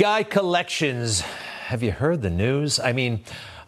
[0.00, 1.20] Guy Collections.
[1.20, 2.80] Have you heard the news?
[2.80, 3.22] I mean,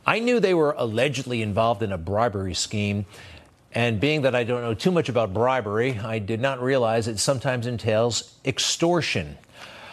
[0.07, 3.05] I knew they were allegedly involved in a bribery scheme.
[3.75, 7.18] And being that I don't know too much about bribery, I did not realize it
[7.18, 9.37] sometimes entails extortion.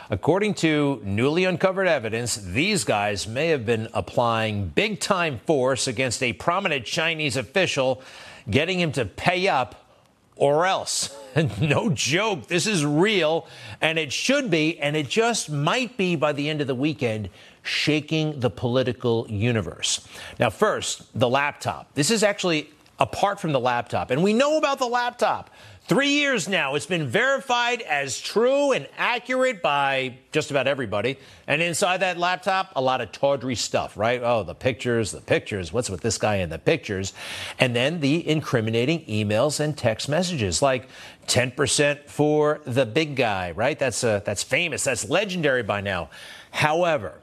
[0.09, 6.23] According to newly uncovered evidence, these guys may have been applying big time force against
[6.23, 8.01] a prominent Chinese official,
[8.49, 9.88] getting him to pay up
[10.39, 11.15] or else.
[11.61, 13.45] no joke, this is real,
[13.81, 17.29] and it should be, and it just might be by the end of the weekend,
[17.61, 20.07] shaking the political universe.
[20.39, 21.93] Now, first, the laptop.
[21.93, 25.49] This is actually apart from the laptop, and we know about the laptop.
[25.89, 31.17] Three years now, it's been verified as true and accurate by just about everybody.
[31.47, 34.21] And inside that laptop, a lot of tawdry stuff, right?
[34.23, 35.73] Oh, the pictures, the pictures.
[35.73, 37.13] What's with this guy in the pictures?
[37.57, 40.87] And then the incriminating emails and text messages, like
[41.25, 43.79] 10% for the big guy, right?
[43.79, 44.83] That's uh, that's famous.
[44.83, 46.11] That's legendary by now.
[46.51, 47.19] However,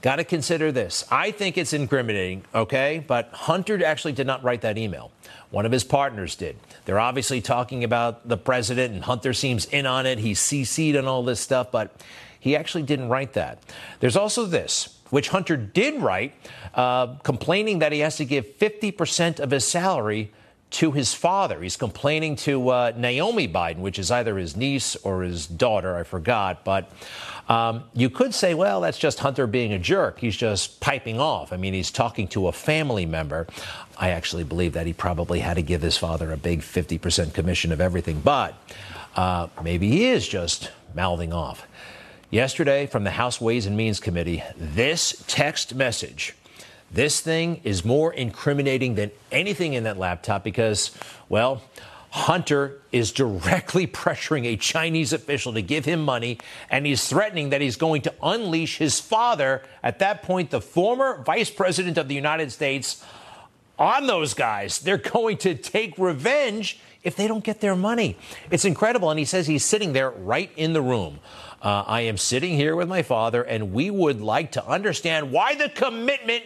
[0.00, 1.04] Got to consider this.
[1.10, 3.04] I think it's incriminating, okay?
[3.04, 5.10] But Hunter actually did not write that email.
[5.50, 6.56] One of his partners did.
[6.84, 10.18] They're obviously talking about the president, and Hunter seems in on it.
[10.18, 12.00] He's CC'd on all this stuff, but
[12.38, 13.58] he actually didn't write that.
[13.98, 16.32] There's also this, which Hunter did write,
[16.74, 20.32] uh, complaining that he has to give 50% of his salary
[20.70, 21.60] to his father.
[21.62, 26.02] He's complaining to uh, Naomi Biden, which is either his niece or his daughter, I
[26.02, 26.64] forgot.
[26.64, 26.90] But
[27.48, 30.18] um, you could say, well, that's just Hunter being a jerk.
[30.18, 31.52] He's just piping off.
[31.52, 33.46] I mean, he's talking to a family member.
[33.96, 37.72] I actually believe that he probably had to give his father a big 50% commission
[37.72, 38.54] of everything, but
[39.16, 41.66] uh, maybe he is just mouthing off.
[42.30, 46.34] Yesterday, from the House Ways and Means Committee, this text message
[46.90, 50.90] this thing is more incriminating than anything in that laptop because,
[51.28, 51.62] well,
[52.10, 56.38] Hunter is directly pressuring a Chinese official to give him money,
[56.70, 61.22] and he's threatening that he's going to unleash his father, at that point, the former
[61.22, 63.04] vice president of the United States,
[63.78, 64.78] on those guys.
[64.78, 68.16] They're going to take revenge if they don't get their money.
[68.50, 69.10] It's incredible.
[69.10, 71.20] And he says he's sitting there right in the room.
[71.62, 75.54] Uh, I am sitting here with my father, and we would like to understand why
[75.54, 76.44] the commitment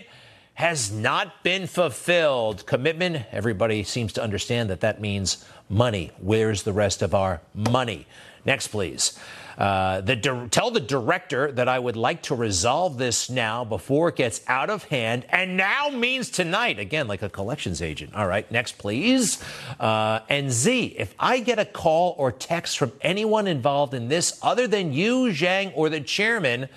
[0.62, 2.64] has not been fulfilled.
[2.66, 6.12] Commitment, everybody seems to understand that that means money.
[6.20, 8.06] Where's the rest of our money?
[8.44, 9.18] Next, please.
[9.58, 14.10] Uh, the di- tell the director that I would like to resolve this now before
[14.10, 15.26] it gets out of hand.
[15.30, 16.78] And now means tonight.
[16.78, 18.14] Again, like a collections agent.
[18.14, 19.42] All right, next, please.
[19.80, 24.38] Uh, and Z, if I get a call or text from anyone involved in this
[24.42, 26.68] other than you, Zhang, or the chairman,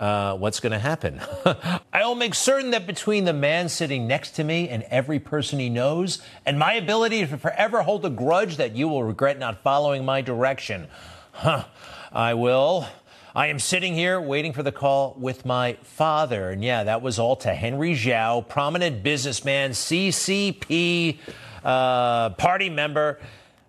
[0.00, 1.20] uh, what's going to happen.
[1.92, 5.58] I will make certain that between the man sitting next to me and every person
[5.58, 9.62] he knows, and my ability to forever hold a grudge that you will regret not
[9.62, 10.88] following my direction.
[11.32, 11.64] Huh.
[12.12, 12.86] I will.
[13.34, 16.50] I am sitting here waiting for the call with my father.
[16.50, 21.18] And yeah, that was all to Henry Zhao, prominent businessman, CCP
[21.62, 23.20] uh, party member.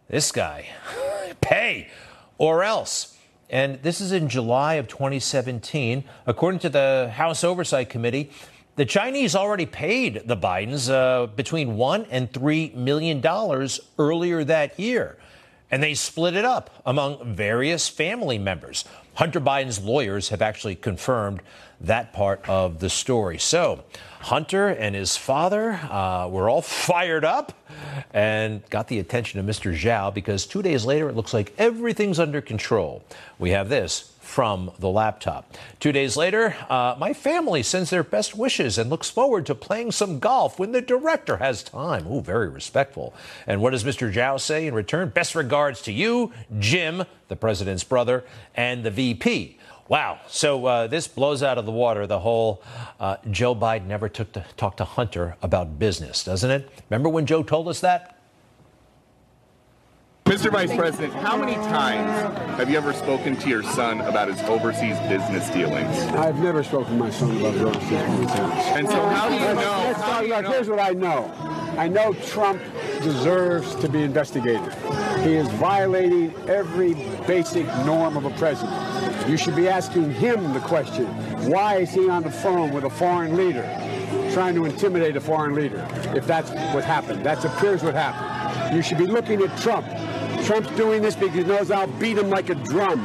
[0.08, 0.68] This guy.
[1.42, 1.90] Pay
[2.38, 3.19] or else.
[3.50, 6.04] And this is in July of 2017.
[6.28, 8.30] According to the House Oversight Committee,
[8.76, 14.80] the Chinese already paid the Bidens uh, between one and three million dollars earlier that
[14.80, 15.18] year.
[15.72, 18.86] And they split it up among various family members.
[19.20, 21.42] Hunter Biden's lawyers have actually confirmed
[21.82, 23.38] that part of the story.
[23.38, 23.84] So,
[24.22, 27.52] Hunter and his father uh, were all fired up
[28.14, 29.78] and got the attention of Mr.
[29.78, 33.04] Zhao because two days later it looks like everything's under control.
[33.40, 35.58] We have this from the laptop.
[35.80, 39.92] Two days later, uh, my family sends their best wishes and looks forward to playing
[39.92, 42.06] some golf when the director has time.
[42.06, 43.12] Ooh, very respectful.
[43.48, 44.14] And what does Mr.
[44.14, 45.10] Zhao say in return?
[45.10, 48.24] Best regards to you, Jim, the president's brother,
[48.54, 49.58] and the VP.
[49.88, 50.20] Wow.
[50.28, 52.62] So uh, this blows out of the water the whole
[53.00, 56.70] uh, Joe Biden never took to talk to Hunter about business, doesn't it?
[56.92, 58.19] Remember when Joe told us that?
[60.30, 60.52] Mr.
[60.52, 64.96] Vice President, how many times have you ever spoken to your son about his overseas
[65.10, 65.98] business dealings?
[66.14, 68.64] I've never spoken to my son about his overseas business dealings.
[68.78, 69.56] And so how do you know?
[69.56, 71.34] Let's how talk you about, know- here's what I know.
[71.80, 72.62] I know Trump
[73.02, 74.72] deserves to be investigated.
[75.24, 76.94] He is violating every
[77.26, 79.28] basic norm of a president.
[79.28, 81.08] You should be asking him the question,
[81.50, 83.64] why is he on the phone with a foreign leader,
[84.32, 87.26] trying to intimidate a foreign leader, if that's what happened?
[87.26, 88.76] That appears what happened.
[88.76, 89.88] You should be looking at Trump.
[90.50, 93.00] Trump's doing this because he knows I'll beat him like a drum.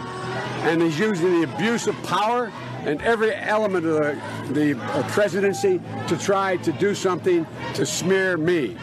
[0.64, 2.50] And he's using the abuse of power
[2.86, 8.38] and every element of the, the uh, presidency to try to do something to smear
[8.38, 8.78] me.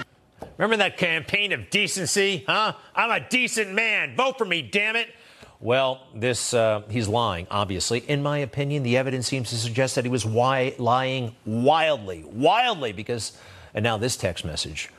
[0.60, 2.74] Remember that campaign of decency, huh?
[2.94, 4.16] I'm a decent man.
[4.16, 5.08] Vote for me, damn it.
[5.60, 7.48] Well, this uh, he's lying.
[7.50, 12.24] Obviously, in my opinion, the evidence seems to suggest that he was wi- lying wildly,
[12.26, 12.92] wildly.
[12.92, 13.36] Because,
[13.74, 14.92] and now this text message.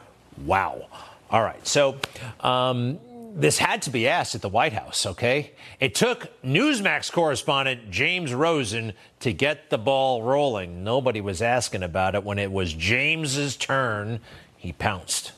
[0.45, 0.89] Wow.
[1.31, 1.65] All right.
[1.65, 2.01] So.
[2.41, 2.99] Um,
[3.35, 5.53] this had to be asked at the White House, okay?
[5.81, 10.85] It took Newsmax correspondent James Rosen to get the ball rolling.
[10.85, 12.25] Nobody was asking about it.
[12.25, 14.21] When it was James's turn,
[14.57, 15.33] he pounced.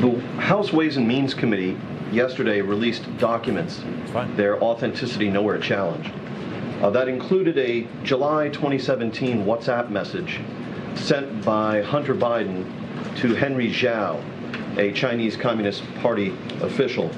[0.00, 1.76] The House Ways and Means Committee
[2.12, 3.80] yesterday released documents,
[4.12, 4.36] Fine.
[4.36, 6.12] their authenticity nowhere challenged.
[6.82, 10.40] Uh, that included a July 2017 WhatsApp message
[10.94, 12.64] sent by Hunter Biden
[13.18, 14.22] to Henry Zhao,
[14.76, 17.08] a Chinese Communist Party official,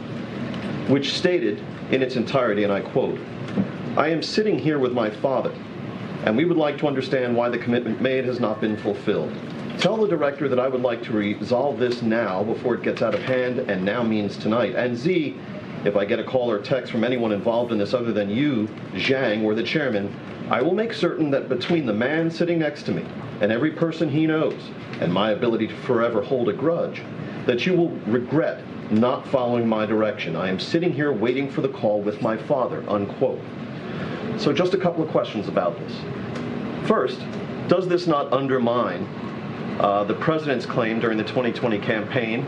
[0.89, 3.19] which stated in its entirety, and I quote,
[3.97, 5.53] I am sitting here with my father,
[6.25, 9.33] and we would like to understand why the commitment made has not been fulfilled.
[9.79, 13.15] Tell the director that I would like to resolve this now before it gets out
[13.15, 14.75] of hand, and now means tonight.
[14.75, 15.37] And Z,
[15.85, 18.69] if I get a call or text from anyone involved in this other than you,
[18.93, 20.15] Zhang, or the chairman,
[20.51, 23.05] I will make certain that between the man sitting next to me
[23.41, 24.61] and every person he knows,
[25.01, 27.03] and my ability to forever hold a grudge,
[27.47, 28.63] that you will regret
[28.93, 30.37] not following my direction.
[30.37, 33.41] I am sitting here waiting for the call with my father, unquote.
[34.39, 35.93] So just a couple of questions about this.
[36.87, 37.21] First,
[37.69, 39.09] does this not undermine
[39.81, 42.41] uh, the president's claim during the 2020 campaign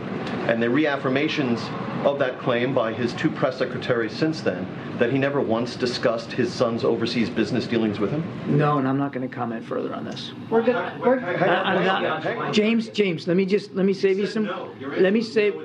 [0.47, 1.59] and the reaffirmations
[2.05, 4.67] of that claim by his two press secretaries since then
[4.99, 8.23] that he never once discussed his son's overseas business dealings with him?
[8.57, 10.31] No, and I'm not going to comment further on this.
[10.49, 10.75] We're good.
[10.99, 14.45] We're, Hang on, I'm not- James, James, let me just let me save you some.
[14.97, 15.55] Let me save.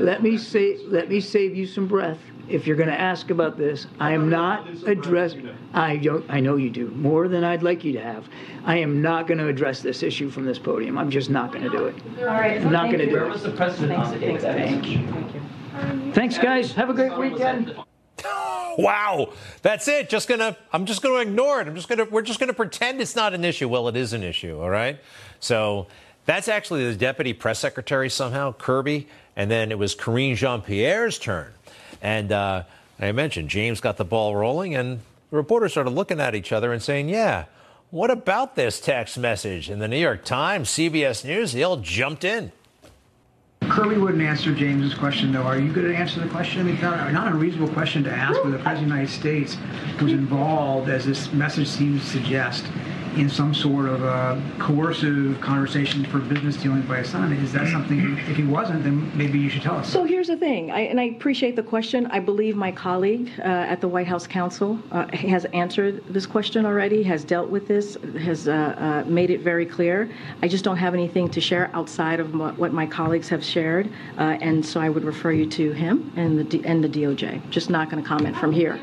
[0.00, 0.78] Let me say.
[0.86, 2.18] Let me save you some breath.
[2.48, 5.34] If you're going to ask about this, I am not address.
[5.72, 6.24] I don't.
[6.28, 8.28] I know you do more than I'd like you to have.
[8.64, 10.98] I am not going to address this issue from this podium.
[10.98, 11.94] I'm just not going to do it.
[12.20, 12.60] all right.
[12.60, 13.10] I'm not going to you.
[13.10, 13.50] do Where was it.
[13.50, 16.12] the president on the date Thank you.
[16.12, 16.72] Thanks, guys.
[16.72, 17.74] Have a great weekend.
[18.78, 19.32] Wow,
[19.62, 20.08] that's it.
[20.08, 21.68] Just gonna, I'm just gonna ignore it.
[21.68, 23.68] I'm just gonna, we're just gonna pretend it's not an issue.
[23.68, 24.98] Well, it is an issue, all right.
[25.40, 25.86] So
[26.26, 31.18] that's actually the deputy press secretary somehow, Kirby, and then it was Karine Jean Pierre's
[31.18, 31.52] turn,
[32.04, 32.62] and uh,
[33.00, 36.72] I mentioned James got the ball rolling, and the reporters started looking at each other
[36.72, 37.46] and saying, "Yeah,
[37.90, 42.22] what about this text message?" And the New York Times, CBS News, they all jumped
[42.22, 42.52] in.
[43.62, 45.42] Kirby wouldn't answer James's question, though.
[45.42, 46.60] Are you going to answer the question?
[46.60, 49.10] I mean, not, not an unreasonable question to ask whether the President of the United
[49.10, 49.56] States
[50.02, 52.66] was involved, as this message seems to suggest,
[53.16, 57.32] in some sort of a coercive conversation for business dealings by his son.
[57.32, 59.88] Is that something, if he wasn't, then maybe you should tell us.
[59.88, 62.06] So here's the thing, I, and I appreciate the question.
[62.06, 66.66] I believe my colleague uh, at the White House Counsel uh, has answered this question
[66.66, 70.10] already, has dealt with this, has uh, uh, made it very clear.
[70.42, 73.88] I just don't have anything to share outside of what, what my colleagues have shared,
[74.18, 77.48] uh, and so I would refer you to him and the D, and the DOJ.
[77.50, 78.78] Just not going to comment from here.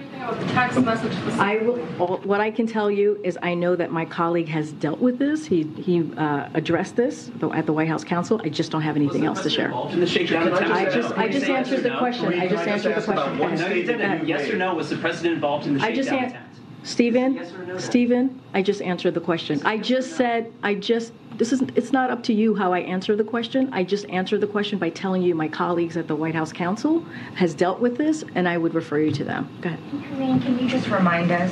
[0.49, 4.05] text message I will, all- what I can tell you is I know that my
[4.05, 5.47] colleague has dealt with this.
[5.47, 8.39] He, he uh, addressed this at the White House Counsel.
[8.43, 9.71] I just don't have anything else to share.
[9.89, 10.71] In the shakedown attempt?
[10.71, 12.27] I just, I just answered the question.
[12.39, 13.39] I just answered the ask about question.
[13.39, 16.29] one Uh, statement Yes or no, was the president involved in the I just, shakedown
[16.29, 16.47] attempt?
[16.83, 17.77] Stephen, Yes no?
[17.77, 19.59] Stephen, I just answered the question.
[19.65, 23.15] I just said, I just, this isn't, it's not up to you how I answer
[23.15, 23.69] the question.
[23.71, 27.01] I just answered the question by telling you my colleagues at the White House Counsel
[27.35, 29.49] has dealt with this, and I would refer you to them.
[29.61, 29.79] Go ahead.
[30.11, 31.51] Karine, can you just remind us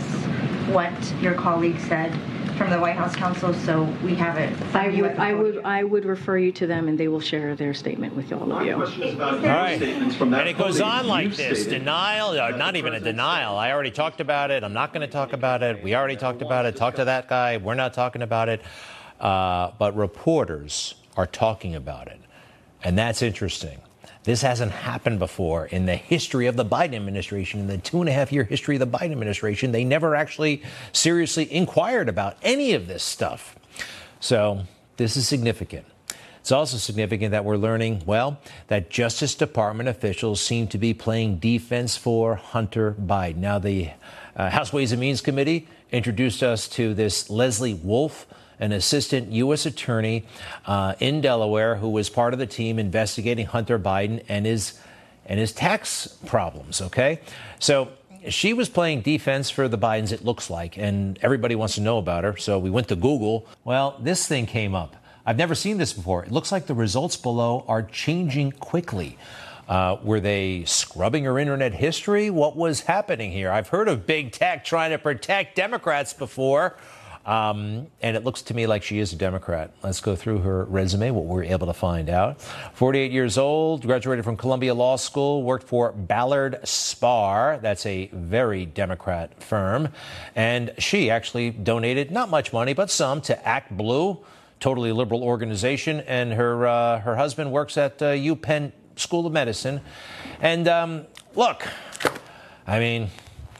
[0.73, 2.11] what your colleague said
[2.59, 4.51] from the White House Counsel so we have it?
[4.75, 5.61] I would, I would.
[5.63, 8.65] I would refer you to them, and they will share their statement with all of
[8.65, 8.75] you.
[8.75, 12.37] question is about All statements from that And it goes on like this stated denial,
[12.37, 13.57] or not even a denial.
[13.57, 14.65] I already talked about it.
[14.65, 15.81] I'm not going to talk about it.
[15.81, 16.75] We already talked about it.
[16.75, 17.57] Talk to that guy.
[17.57, 18.61] We're not talking about it.
[19.21, 22.19] Uh, but reporters are talking about it.
[22.83, 23.79] And that's interesting.
[24.29, 28.07] This hasn't happened before in the history of the Biden administration, in the two and
[28.07, 29.71] a half year history of the Biden administration.
[29.71, 33.55] They never actually seriously inquired about any of this stuff.
[34.19, 34.65] So
[34.97, 35.87] this is significant.
[36.41, 41.39] It's also significant that we're learning, well, that Justice Department officials seem to be playing
[41.39, 43.37] defense for Hunter Biden.
[43.37, 43.89] Now, the
[44.35, 48.27] uh, House Ways and Means Committee introduced us to this Leslie Wolf,
[48.59, 49.65] an assistant U.S.
[49.65, 50.25] attorney
[50.65, 54.79] uh, in Delaware who was part of the team investigating Hunter Biden and his
[55.25, 56.81] and his tax problems.
[56.81, 57.21] Okay,
[57.59, 57.89] so
[58.27, 61.97] she was playing defense for the Bidens, it looks like, and everybody wants to know
[61.97, 62.35] about her.
[62.37, 63.47] So we went to Google.
[63.63, 64.95] Well, this thing came up.
[65.25, 66.25] I've never seen this before.
[66.25, 69.17] It looks like the results below are changing quickly.
[69.67, 72.31] Uh, were they scrubbing her internet history?
[72.31, 73.51] What was happening here?
[73.51, 76.75] I've heard of big tech trying to protect Democrats before.
[77.29, 79.69] Um, and it looks to me like she is a Democrat.
[79.83, 82.41] Let's go through her resume, what we're able to find out.
[82.41, 87.61] 48 years old, graduated from Columbia Law School, worked for Ballard Spahr.
[87.61, 89.89] That's a very Democrat firm.
[90.35, 94.25] And she actually donated not much money, but some to Act Blue,
[94.59, 95.99] totally liberal organization.
[96.07, 99.81] And her, uh, her husband works at uh, UPenn School of Medicine.
[100.41, 101.05] And um,
[101.35, 101.67] look,
[102.65, 103.09] I mean,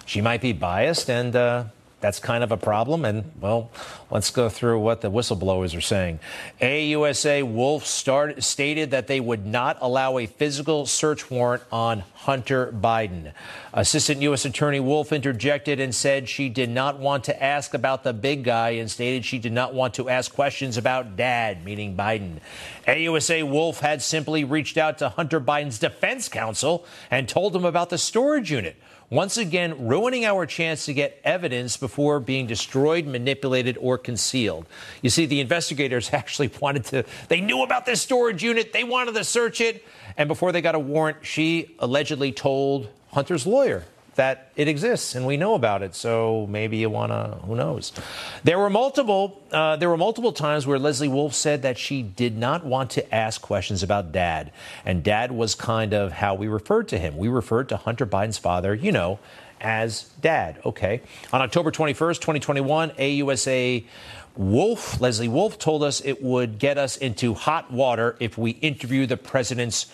[0.07, 1.35] she might be biased and.
[1.35, 1.65] Uh,
[1.99, 3.05] that's kind of a problem.
[3.05, 3.71] And, well,
[4.09, 6.19] let's go through what the whistleblowers are saying.
[6.61, 12.71] AUSA Wolf start, stated that they would not allow a physical search warrant on Hunter
[12.71, 13.33] Biden.
[13.73, 14.45] Assistant U.S.
[14.45, 18.71] Attorney Wolf interjected and said she did not want to ask about the big guy
[18.71, 22.39] and stated she did not want to ask questions about dad, meaning Biden.
[22.87, 27.89] AUSA Wolf had simply reached out to Hunter Biden's defense counsel and told him about
[27.89, 28.75] the storage unit
[29.09, 34.65] once again ruining our chance to get evidence before being destroyed, manipulated, or concealed.
[35.01, 39.15] You see, the investigators actually wanted to, they knew about this storage unit, they wanted
[39.15, 39.83] to search it,
[40.17, 43.85] and before they got a warrant, she allegedly told Hunter's lawyer
[44.19, 45.95] that it exists and we know about it.
[45.95, 47.93] So maybe you want to, who knows?
[48.43, 52.37] There were multiple, uh, there were multiple times where Leslie Wolf said that she did
[52.37, 54.51] not want to ask questions about dad.
[54.83, 57.15] And dad was kind of how we referred to him.
[57.15, 59.19] We referred to Hunter Biden's father, you know,
[59.61, 60.59] as dad.
[60.65, 61.01] Okay.
[61.31, 63.85] On October 21st, 2021, AUSA
[64.35, 69.05] Wolf, Leslie Wolf told us it would get us into hot water if we interview
[69.05, 69.85] the president's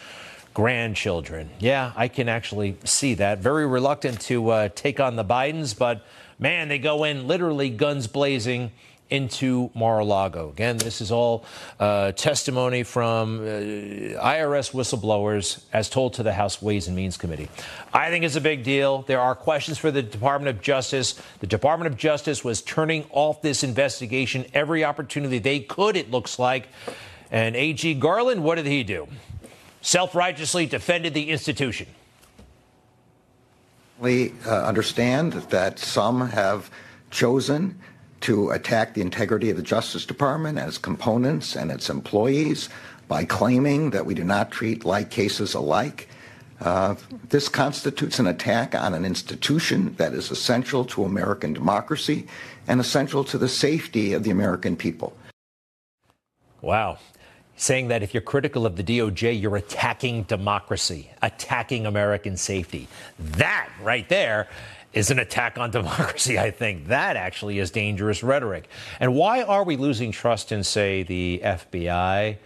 [0.55, 1.49] grandchildren.
[1.59, 3.39] Yeah, I can actually see that.
[3.39, 6.03] Very reluctant to uh, take on the Bidens, but
[6.39, 8.71] man, they go in literally guns blazing
[9.09, 10.49] into Mar-a-Lago.
[10.49, 11.45] Again, this is all
[11.79, 17.49] uh, testimony from uh, IRS whistleblowers as told to the House Ways and Means Committee.
[17.93, 19.03] I think it's a big deal.
[19.03, 21.21] There are questions for the Department of Justice.
[21.41, 26.39] The Department of Justice was turning off this investigation every opportunity they could, it looks
[26.39, 26.69] like.
[27.29, 29.07] And AG Garland, what did he do?
[29.85, 31.87] Self righteously defended the institution.
[33.99, 36.69] We uh, understand that some have
[37.11, 37.79] chosen
[38.21, 42.67] to attack the integrity of the Justice Department as components and its employees
[43.07, 46.09] by claiming that we do not treat like cases alike.
[46.59, 46.95] Uh,
[47.29, 52.25] this constitutes an attack on an institution that is essential to American democracy
[52.67, 55.15] and essential to the safety of the American people.
[56.61, 56.97] Wow
[57.55, 62.87] saying that if you're critical of the DOJ, you're attacking democracy, attacking American safety.
[63.19, 64.47] That right there
[64.93, 66.87] is an attack on democracy, I think.
[66.87, 68.67] That actually is dangerous rhetoric.
[68.99, 72.37] And why are we losing trust in, say, the FBI?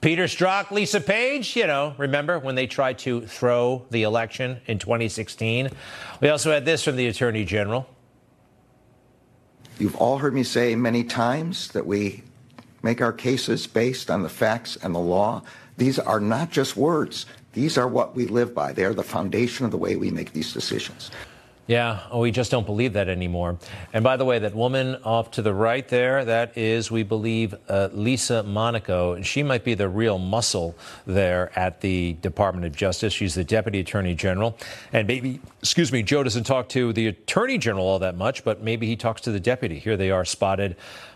[0.00, 4.78] Peter Strzok, Lisa Page, you know, remember when they tried to throw the election in
[4.78, 5.70] 2016?
[6.20, 7.88] We also had this from the Attorney General.
[9.78, 12.22] You've all heard me say many times that we
[12.82, 15.42] make our cases based on the facts and the law.
[15.76, 17.26] These are not just words.
[17.52, 18.72] These are what we live by.
[18.72, 21.10] They are the foundation of the way we make these decisions.
[21.68, 23.58] Yeah, oh, we just don't believe that anymore.
[23.92, 27.54] And by the way, that woman off to the right there, that is, we believe,
[27.68, 29.12] uh, Lisa Monaco.
[29.12, 33.12] And she might be the real muscle there at the Department of Justice.
[33.12, 34.56] She's the Deputy Attorney General.
[34.94, 38.62] And maybe, excuse me, Joe doesn't talk to the Attorney General all that much, but
[38.62, 39.78] maybe he talks to the Deputy.
[39.78, 40.74] Here they are spotted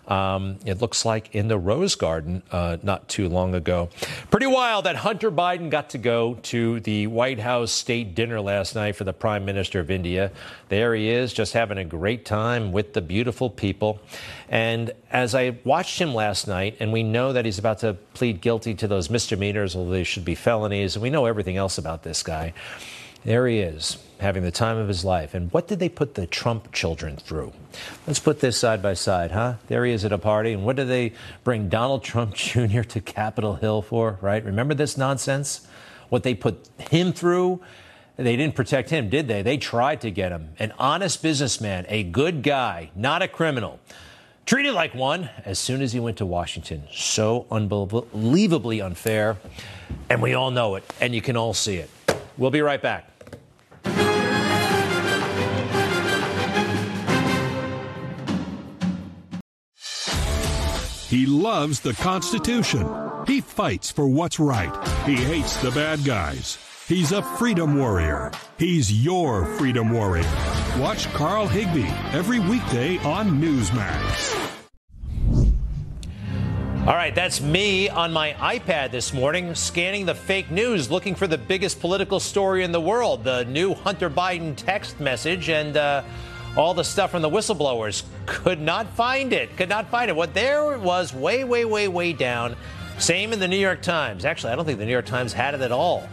[0.09, 3.89] um, it looks like in the Rose Garden uh, not too long ago.
[4.31, 8.75] Pretty wild that Hunter Biden got to go to the White House state dinner last
[8.75, 10.33] night for the Prime Minister of India.
[10.69, 14.01] There he is, just having a great time with the beautiful people.
[14.49, 18.41] And as I watched him last night, and we know that he's about to plead
[18.41, 22.03] guilty to those misdemeanors, although they should be felonies, and we know everything else about
[22.03, 22.53] this guy.
[23.25, 25.33] There he is, having the time of his life.
[25.33, 27.53] And what did they put the Trump children through?
[28.05, 29.55] Let's put this side by side, huh?
[29.69, 30.53] There he is at a party.
[30.53, 31.13] And what did they
[31.45, 32.81] bring Donald Trump Jr.
[32.81, 34.45] to Capitol Hill for, right?
[34.45, 35.67] Remember this nonsense?
[36.09, 37.61] What they put him through?
[38.17, 39.43] They didn't protect him, did they?
[39.43, 40.51] They tried to get him.
[40.59, 43.79] An honest businessman, a good guy, not a criminal.
[44.45, 46.83] Treated like one as soon as he went to Washington.
[46.93, 49.37] So unbelievably unfair.
[50.11, 51.89] And we all know it, and you can all see it.
[52.37, 53.12] We'll be right back.
[61.13, 62.89] He loves the Constitution.
[63.27, 64.75] He fights for what's right.
[65.05, 66.57] He hates the bad guys.
[66.89, 68.33] He's a freedom warrior.
[68.57, 70.25] He's your freedom warrior.
[70.79, 74.39] Watch Carl Higbie every weekday on Newsmax.
[76.87, 81.27] All right, that's me on my iPad this morning, scanning the fake news, looking for
[81.27, 85.51] the biggest political story in the world, the new Hunter Biden text message.
[85.51, 86.05] And, uh,
[86.57, 88.03] all the stuff from the whistleblowers.
[88.27, 89.57] Could not find it.
[89.57, 90.17] Could not find it.
[90.17, 92.57] What there was, way, way, way, way down.
[92.99, 94.25] Same in the New York Times.
[94.25, 96.07] Actually, I don't think the New York Times had it at all.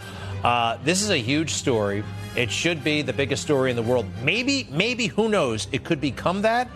[0.44, 2.04] Uh, this is a huge story.
[2.36, 4.06] It should be the biggest story in the world.
[4.24, 5.68] Maybe, maybe, who knows?
[5.72, 6.70] It could become that.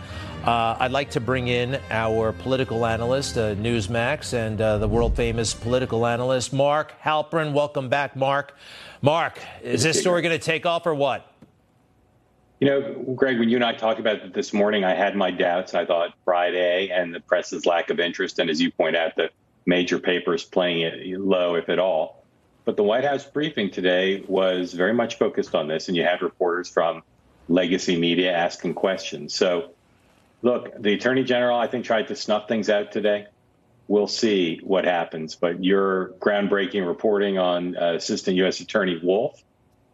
[0.43, 5.15] Uh, I'd like to bring in our political analyst, uh, Newsmax, and uh, the world
[5.15, 7.53] famous political analyst, Mark Halperin.
[7.53, 8.57] Welcome back, Mark.
[9.01, 11.32] Mark, is this story going to take off or what?
[12.63, 15.31] You know, Greg, when you and I talked about it this morning, I had my
[15.31, 15.73] doubts.
[15.73, 19.31] I thought Friday and the press's lack of interest, and as you point out, the
[19.65, 22.23] major papers playing it low, if at all.
[22.63, 26.21] But the White House briefing today was very much focused on this, and you had
[26.21, 27.03] reporters from
[27.49, 29.35] legacy media asking questions.
[29.35, 29.71] So,
[30.41, 33.27] look, the Attorney General, I think, tried to snuff things out today.
[33.89, 35.35] We'll see what happens.
[35.35, 38.61] But your groundbreaking reporting on uh, Assistant U.S.
[38.61, 39.43] Attorney Wolf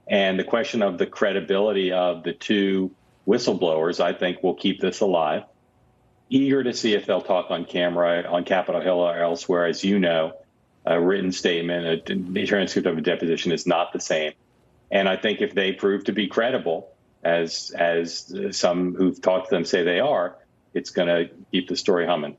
[0.09, 2.91] and the question of the credibility of the two
[3.27, 5.43] whistleblowers, I think, will keep this alive.
[6.29, 9.65] Eager to see if they'll talk on camera on Capitol Hill or elsewhere.
[9.65, 10.33] As you know,
[10.85, 14.33] a written statement, a, transcript of a deposition is not the same.
[14.91, 16.91] And I think if they prove to be credible,
[17.23, 20.37] as as some who've talked to them say they are,
[20.73, 22.37] it's going to keep the story humming.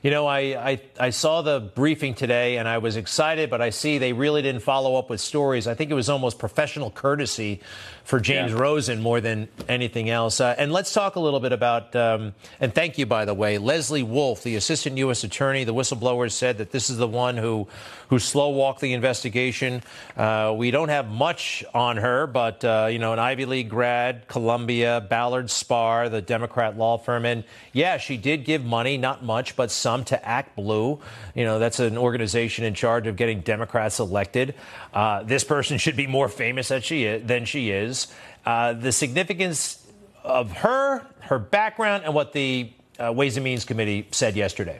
[0.00, 3.70] You know, I, I, I, saw the briefing today and I was excited, but I
[3.70, 5.66] see they really didn't follow up with stories.
[5.66, 7.60] I think it was almost professional courtesy
[8.08, 8.58] for James yeah.
[8.58, 10.40] Rosen more than anything else.
[10.40, 13.58] Uh, and let's talk a little bit about, um, and thank you, by the way,
[13.58, 15.24] Leslie Wolf, the assistant U.S.
[15.24, 15.64] attorney.
[15.64, 17.68] The whistleblowers said that this is the one who,
[18.08, 19.82] who slow walked the investigation.
[20.16, 24.26] Uh, we don't have much on her, but, uh, you know, an Ivy League grad,
[24.26, 27.26] Columbia, Ballard Spahr, the Democrat law firm.
[27.26, 30.98] And yeah, she did give money, not much, but some to Act Blue.
[31.34, 34.54] You know, that's an organization in charge of getting Democrats elected.
[34.94, 37.26] Uh, this person should be more famous than she is.
[37.26, 37.97] Than she is
[38.46, 39.86] uh, the significance
[40.24, 44.78] of her, her background, and what the uh, Ways and Means Committee said yesterday.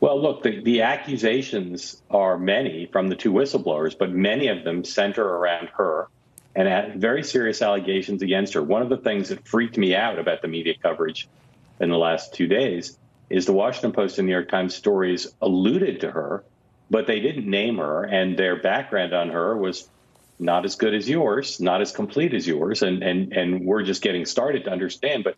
[0.00, 4.84] Well, look, the, the accusations are many from the two whistleblowers, but many of them
[4.84, 6.08] center around her
[6.54, 8.62] and at very serious allegations against her.
[8.62, 11.28] One of the things that freaked me out about the media coverage
[11.80, 16.00] in the last two days is the Washington Post and New York Times stories alluded
[16.00, 16.44] to her,
[16.90, 19.88] but they didn't name her, and their background on her was
[20.38, 24.02] not as good as yours, not as complete as yours, and and and we're just
[24.02, 25.24] getting started to understand.
[25.24, 25.36] But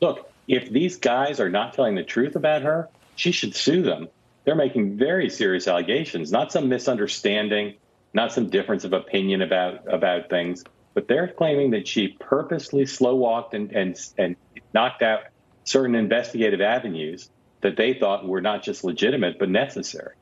[0.00, 4.08] look, if these guys are not telling the truth about her, she should sue them.
[4.44, 7.74] They're making very serious allegations, not some misunderstanding,
[8.14, 13.14] not some difference of opinion about about things, but they're claiming that she purposely slow
[13.14, 14.36] walked and and and
[14.74, 15.24] knocked out
[15.64, 20.14] certain investigative avenues that they thought were not just legitimate but necessary.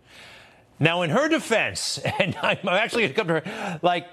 [0.81, 4.07] Now, in her defense, and I'm actually going to come to her, like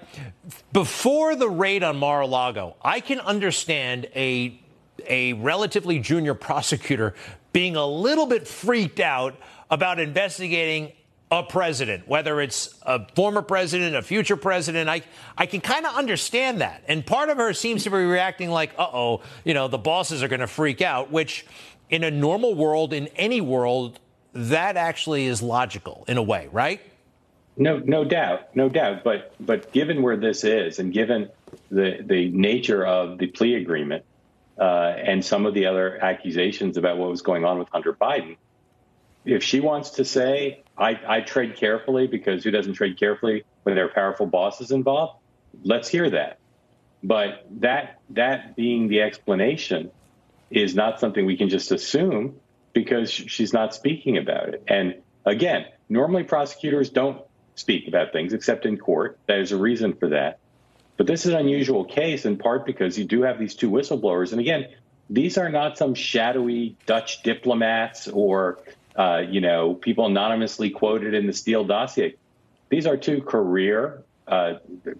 [0.73, 4.59] before the raid on Mar-a-Lago, I can understand a
[5.07, 7.13] a relatively junior prosecutor
[7.51, 9.35] being a little bit freaked out
[9.69, 10.91] about investigating
[11.31, 14.89] a president, whether it's a former president, a future president.
[14.89, 15.01] I,
[15.37, 16.83] I can kind of understand that.
[16.87, 20.21] And part of her seems to be reacting like, uh oh, you know, the bosses
[20.21, 21.45] are going to freak out, which
[21.89, 23.99] in a normal world, in any world,
[24.35, 26.81] that actually is logical in a way, right?
[27.57, 29.03] No, no doubt, no doubt.
[29.03, 31.29] But but given where this is, and given
[31.71, 34.03] the the nature of the plea agreement,
[34.59, 38.35] uh, and some of the other accusations about what was going on with Hunter Biden,
[39.23, 43.75] if she wants to say, I, I trade carefully because who doesn't trade carefully when
[43.75, 45.19] there are powerful bosses involved?
[45.63, 46.39] Let's hear that.
[47.03, 49.91] But that that being the explanation
[50.51, 52.35] is not something we can just assume
[52.75, 54.63] because she's not speaking about it.
[54.67, 57.21] And again, normally prosecutors don't
[57.55, 59.17] speak about things except in court.
[59.27, 60.39] There's a reason for that.
[60.97, 64.33] But this is an unusual case in part because you do have these two whistleblowers.
[64.33, 64.67] And again,
[65.09, 68.59] these are not some shadowy Dutch diplomats or,
[68.95, 72.15] uh, you know, people anonymously quoted in the Steele dossier.
[72.69, 74.55] These are two career, uh,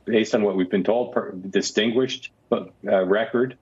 [0.06, 3.58] based on what we've been told, per, distinguished uh, record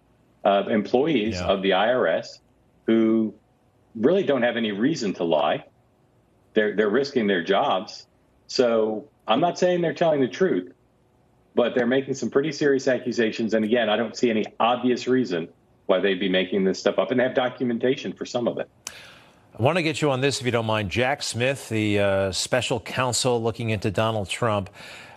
[0.45, 1.45] employees yeah.
[1.45, 2.39] of the IRS
[2.85, 3.33] who
[3.95, 5.65] really don't have any reason to lie.
[6.53, 8.07] They're they're risking their jobs.
[8.47, 10.73] So I'm not saying they're telling the truth,
[11.55, 13.53] but they're making some pretty serious accusations.
[13.53, 15.47] And again, I don't see any obvious reason
[15.85, 18.69] why they'd be making this stuff up, and they have documentation for some of it.
[19.57, 20.89] I want to get you on this, if you don't mind.
[20.89, 24.69] Jack Smith, the uh, special counsel looking into Donald Trump,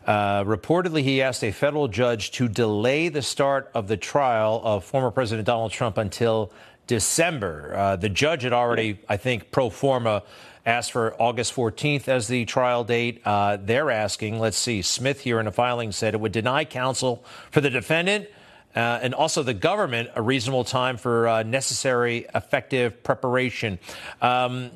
[0.07, 4.85] uh, reportedly he asked a federal judge to delay the start of the trial of
[4.85, 6.53] former President Donald Trump until
[6.87, 7.75] December.
[7.75, 10.23] Uh, the judge had already, I think, pro forma
[10.65, 13.23] asked for August 14th as the trial date.
[13.25, 17.25] Uh, they're asking, let's see, Smith here in a filing said it would deny counsel
[17.51, 18.29] for the defendant
[18.75, 23.79] uh, and also the government a reasonable time for uh, necessary, effective preparation.
[24.21, 24.71] Um,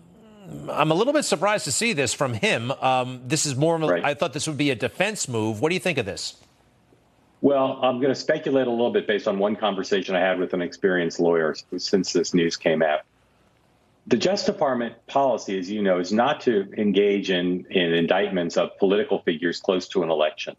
[0.71, 2.71] I'm a little bit surprised to see this from him.
[2.73, 4.05] Um, this is more right.
[4.05, 5.61] I thought this would be a defense move.
[5.61, 6.35] What do you think of this?
[7.43, 10.53] Well, I'm going to speculate a little bit based on one conversation I had with
[10.53, 13.01] an experienced lawyer since this news came out.
[14.07, 18.77] The Justice Department policy, as you know, is not to engage in, in indictments of
[18.79, 20.57] political figures close to an election.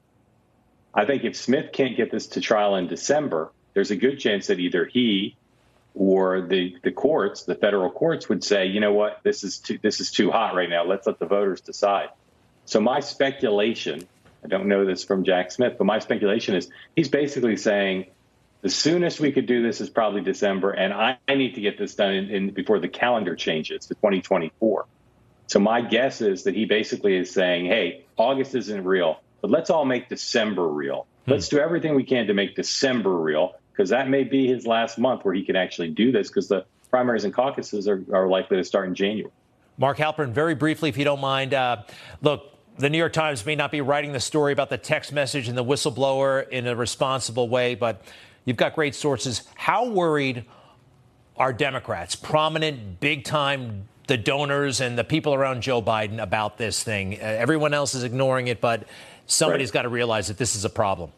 [0.93, 4.47] I think if Smith can't get this to trial in December, there's a good chance
[4.47, 5.35] that either he
[5.93, 9.77] or the, the courts, the federal courts, would say, you know what, this is too,
[9.81, 10.85] this is too hot right now.
[10.85, 12.09] Let's let the voters decide.
[12.65, 14.07] So my speculation,
[14.43, 18.08] I don't know this from Jack Smith, but my speculation is he's basically saying
[18.62, 21.77] the soonest we could do this is probably December, and I, I need to get
[21.77, 24.86] this done in, in, before the calendar changes to 2024.
[25.47, 29.69] So my guess is that he basically is saying, hey, August isn't real, but let's
[29.69, 31.08] all make December real.
[31.25, 31.32] Hmm.
[31.32, 34.97] Let's do everything we can to make December real, because that may be his last
[34.97, 38.58] month where he can actually do this, because the primaries and caucuses are, are likely
[38.58, 39.32] to start in January.
[39.77, 41.56] Mark Halperin, very briefly, if you don't mind.
[41.56, 41.84] Uh,
[42.21, 45.47] look, the New York Times may not be writing the story about the text message
[45.47, 48.03] and the whistleblower in a responsible way, but
[48.45, 49.43] You've got great sources.
[49.55, 50.45] How worried
[51.38, 56.84] are Democrats, prominent, big time, the donors and the people around Joe Biden about this
[56.84, 57.15] thing?
[57.15, 58.88] Uh, everyone else is ignoring it, but
[59.27, 59.73] somebody's right.
[59.73, 61.12] got to realize that this is a problem.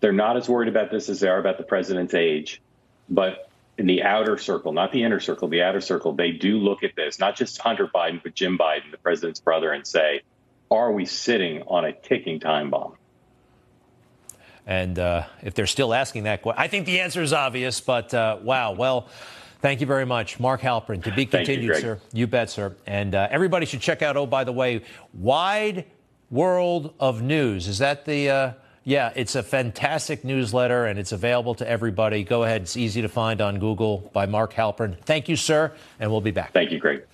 [0.00, 2.62] They're not as worried about this as they are about the president's age.
[3.08, 6.82] But in the outer circle, not the inner circle, the outer circle, they do look
[6.82, 10.22] at this, not just Hunter Biden, but Jim Biden, the president's brother, and say,
[10.70, 12.94] are we sitting on a ticking time bomb?
[14.66, 18.12] And uh, if they're still asking that question, I think the answer is obvious, but
[18.12, 18.72] uh, wow.
[18.72, 19.08] Well,
[19.60, 20.40] thank you very much.
[20.40, 22.00] Mark Halperin, to be continued, you, sir.
[22.12, 22.74] You bet, sir.
[22.86, 24.82] And uh, everybody should check out, oh, by the way,
[25.14, 25.84] Wide
[26.30, 27.68] World of News.
[27.68, 28.30] Is that the.
[28.30, 28.52] Uh,
[28.88, 32.22] yeah, it's a fantastic newsletter and it's available to everybody.
[32.22, 32.62] Go ahead.
[32.62, 34.96] It's easy to find on Google by Mark Halperin.
[35.00, 36.52] Thank you, sir, and we'll be back.
[36.52, 37.04] Thank you, Greg.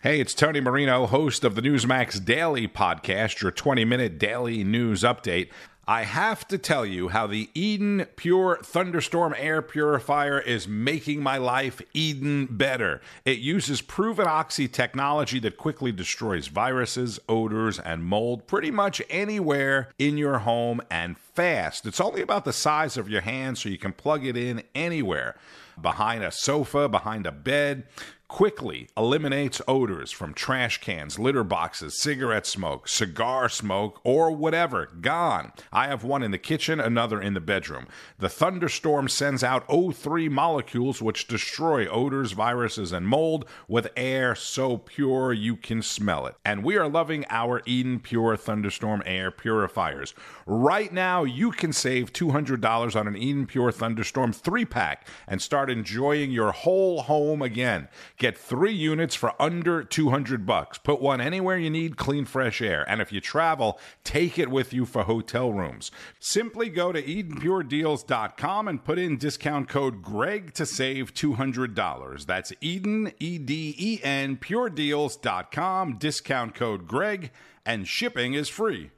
[0.00, 5.02] Hey, it's Tony Marino, host of the Newsmax Daily podcast, your 20 minute daily news
[5.02, 5.48] update.
[5.88, 11.36] I have to tell you how the Eden Pure Thunderstorm Air Purifier is making my
[11.36, 13.00] life Eden better.
[13.24, 19.88] It uses proven oxy technology that quickly destroys viruses, odors, and mold pretty much anywhere
[19.98, 21.86] in your home and fast.
[21.86, 25.34] It's only about the size of your hand, so you can plug it in anywhere
[25.80, 27.84] behind a sofa, behind a bed
[28.28, 34.86] quickly eliminates odors from trash cans, litter boxes, cigarette smoke, cigar smoke, or whatever.
[35.00, 35.52] Gone.
[35.72, 37.88] I have one in the kitchen, another in the bedroom.
[38.18, 44.76] The thunderstorm sends out O3 molecules which destroy odors, viruses, and mold with air so
[44.76, 46.36] pure you can smell it.
[46.44, 50.14] And we are loving our Eden Pure Thunderstorm air purifiers.
[50.46, 55.70] Right now, you can save $200 on an Eden Pure Thunderstorm 3 pack and start
[55.70, 57.88] enjoying your whole home again.
[58.18, 60.76] Get three units for under 200 bucks.
[60.76, 62.84] Put one anywhere you need clean, fresh air.
[62.88, 65.92] And if you travel, take it with you for hotel rooms.
[66.18, 72.26] Simply go to EdenPureDeals.com and put in discount code GREG to save $200.
[72.26, 77.30] That's Eden, E D E N, PureDeals.com, discount code GREG,
[77.64, 78.90] and shipping is free.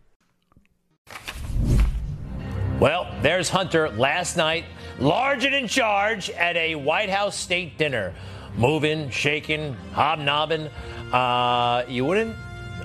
[2.80, 4.64] Well, there's Hunter last night,
[4.98, 8.14] large and in charge at a White House state dinner
[8.60, 10.68] moving, shaking, hobnobbing.
[11.12, 12.36] Uh, you wouldn't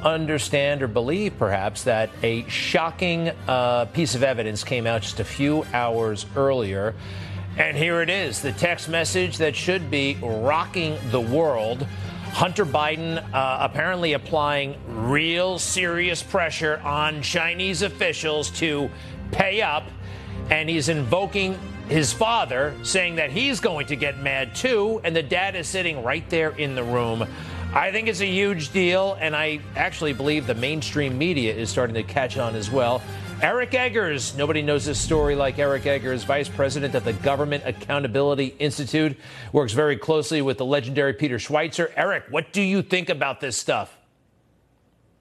[0.04, 5.26] understand or believe, perhaps, that a shocking uh, piece of evidence came out just a
[5.26, 6.96] few hours earlier.
[7.58, 11.86] And here it is the text message that should be rocking the world.
[12.32, 18.90] Hunter Biden uh, apparently applying real serious pressure on Chinese officials to
[19.32, 19.84] pay up,
[20.50, 25.24] and he's invoking his father saying that he's going to get mad too, and the
[25.24, 27.28] dad is sitting right there in the room.
[27.74, 31.96] I think it's a huge deal, and I actually believe the mainstream media is starting
[31.96, 33.02] to catch on as well.
[33.42, 38.56] Eric Eggers, nobody knows this story like Eric Eggers, vice president of the Government Accountability
[38.60, 39.18] Institute,
[39.52, 41.92] works very closely with the legendary Peter Schweizer.
[41.98, 43.98] Eric, what do you think about this stuff?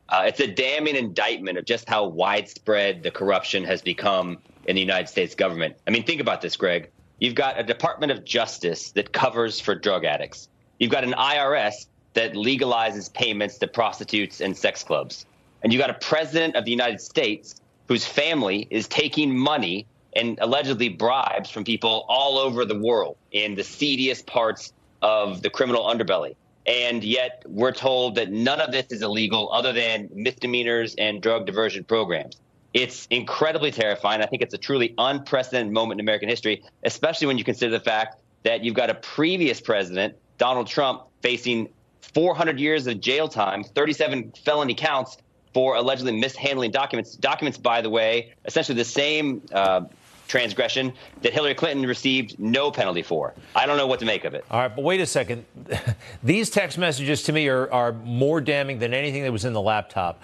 [0.09, 4.81] Uh, it's a damning indictment of just how widespread the corruption has become in the
[4.81, 5.77] United States government.
[5.87, 6.91] I mean, think about this, Greg.
[7.19, 10.49] You've got a Department of Justice that covers for drug addicts.
[10.79, 15.27] You've got an IRS that legalizes payments to prostitutes and sex clubs.
[15.63, 20.39] And you've got a president of the United States whose family is taking money and
[20.41, 24.73] allegedly bribes from people all over the world in the seediest parts
[25.03, 26.35] of the criminal underbelly.
[26.67, 31.47] And yet we're told that none of this is illegal other than misdemeanors and drug
[31.47, 32.37] diversion programs.
[32.75, 34.21] It's incredibly terrifying.
[34.21, 37.85] I think it's a truly unprecedented moment in American history, especially when you consider the
[37.85, 41.69] fact that you've got a previous president, Donald Trump, facing
[42.15, 45.17] 400 years of jail time, 37 felony counts
[45.55, 47.15] for allegedly mishandling documents.
[47.15, 49.83] Documents, by the way, essentially the same uh,
[50.27, 53.35] transgression that Hillary Clinton received no penalty for.
[53.55, 54.45] I don't know what to make of it.
[54.51, 55.45] All right, but wait a second.
[56.25, 59.61] These text messages to me are, are more damning than anything that was in the
[59.61, 60.23] laptop.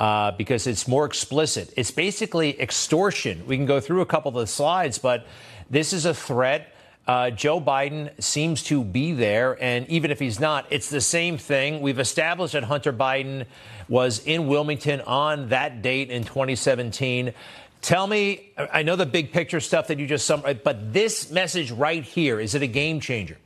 [0.00, 1.74] Uh, because it's more explicit.
[1.76, 3.46] It's basically extortion.
[3.46, 5.26] We can go through a couple of the slides, but
[5.68, 6.74] this is a threat.
[7.06, 11.36] Uh, Joe Biden seems to be there, and even if he's not, it's the same
[11.36, 11.82] thing.
[11.82, 13.44] We've established that Hunter Biden
[13.90, 17.34] was in Wilmington on that date in 2017.
[17.82, 21.72] Tell me, I know the big picture stuff that you just summarized, but this message
[21.72, 23.36] right here, is it a game changer?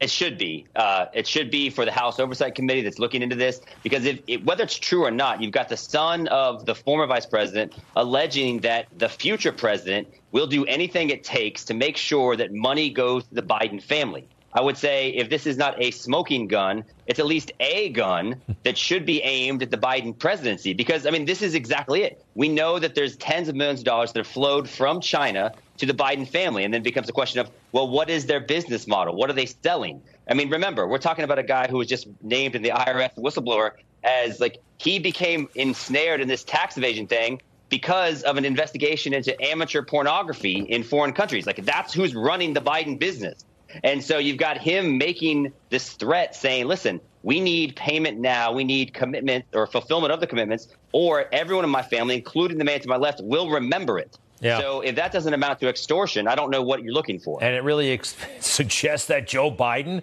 [0.00, 0.66] It should be.
[0.74, 4.20] Uh, it should be for the House Oversight Committee that's looking into this, because if,
[4.26, 7.74] if, whether it's true or not, you've got the son of the former vice president
[7.96, 12.88] alleging that the future president will do anything it takes to make sure that money
[12.88, 14.26] goes to the Biden family.
[14.52, 18.40] I would say if this is not a smoking gun, it's at least a gun
[18.64, 20.72] that should be aimed at the Biden presidency.
[20.72, 22.24] Because, I mean, this is exactly it.
[22.34, 25.86] We know that there's tens of millions of dollars that have flowed from China to
[25.86, 26.64] the Biden family.
[26.64, 29.16] And then becomes a question of, well, what is their business model?
[29.16, 30.02] What are they selling?
[30.28, 33.14] I mean, remember, we're talking about a guy who was just named in the IRS
[33.16, 33.72] whistleblower
[34.04, 39.40] as like he became ensnared in this tax evasion thing because of an investigation into
[39.42, 41.46] amateur pornography in foreign countries.
[41.46, 43.44] Like that's who's running the Biden business.
[43.84, 48.52] And so you've got him making this threat saying, listen, we need payment now.
[48.52, 52.64] We need commitment or fulfillment of the commitments, or everyone in my family, including the
[52.64, 54.18] man to my left, will remember it.
[54.40, 54.58] Yeah.
[54.58, 57.42] So if that doesn't amount to extortion, I don't know what you're looking for.
[57.42, 60.02] And it really ex- suggests that Joe Biden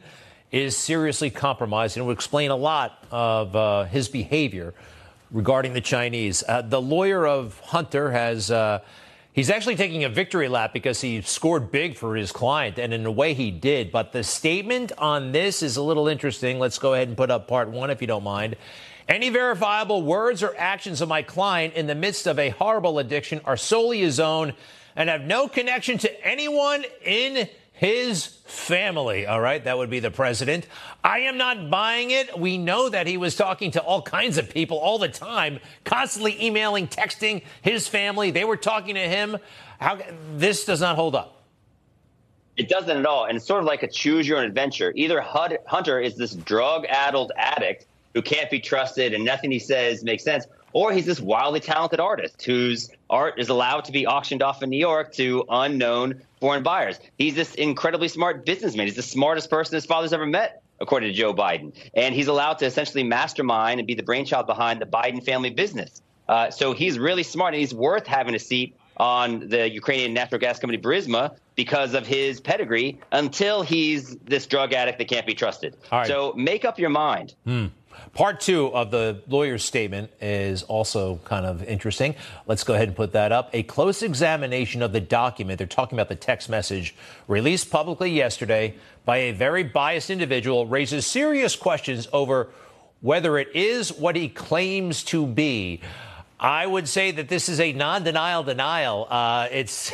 [0.52, 4.74] is seriously compromised and will explain a lot of uh, his behavior
[5.32, 6.44] regarding the Chinese.
[6.48, 8.52] Uh, the lawyer of Hunter has.
[8.52, 8.80] Uh,
[9.34, 13.06] He's actually taking a victory lap because he scored big for his client, and in
[13.06, 13.92] a way he did.
[13.92, 16.58] But the statement on this is a little interesting.
[16.58, 18.56] Let's go ahead and put up part one if you don't mind.
[19.08, 23.40] Any verifiable words or actions of my client in the midst of a horrible addiction
[23.46, 24.54] are solely his own
[24.98, 29.26] and have no connection to anyone in his family.
[29.28, 30.66] All right, that would be the president.
[31.04, 32.38] I am not buying it.
[32.38, 36.44] We know that he was talking to all kinds of people all the time, constantly
[36.44, 38.32] emailing, texting his family.
[38.32, 39.38] They were talking to him.
[39.80, 40.00] How
[40.36, 41.44] this does not hold up.
[42.58, 43.26] It doesn't at all.
[43.26, 44.92] And it's sort of like a choose your own adventure.
[44.96, 47.86] Either Hunter is this drug addled addict
[48.18, 52.00] who can't be trusted and nothing he says makes sense, or he's this wildly talented
[52.00, 56.64] artist whose art is allowed to be auctioned off in New York to unknown foreign
[56.64, 57.00] buyers.
[57.20, 58.88] He's this incredibly smart businessman.
[58.88, 61.74] He's the smartest person his father's ever met, according to Joe Biden.
[61.94, 66.02] And he's allowed to essentially mastermind and be the brainchild behind the Biden family business.
[66.28, 70.42] Uh, so he's really smart and he's worth having a seat on the Ukrainian natural
[70.42, 75.36] gas company Burisma because of his pedigree until he's this drug addict that can't be
[75.36, 75.78] trusted.
[76.08, 77.36] So make up your mind.
[77.46, 77.68] Hmm.
[78.14, 82.16] Part two of the lawyer's statement is also kind of interesting.
[82.48, 83.50] Let's go ahead and put that up.
[83.54, 86.96] A close examination of the document, they're talking about the text message
[87.28, 92.50] released publicly yesterday by a very biased individual, raises serious questions over
[93.02, 95.82] whether it is what he claims to be.
[96.40, 99.08] I would say that this is a non-denial denial.
[99.10, 99.92] Uh, it's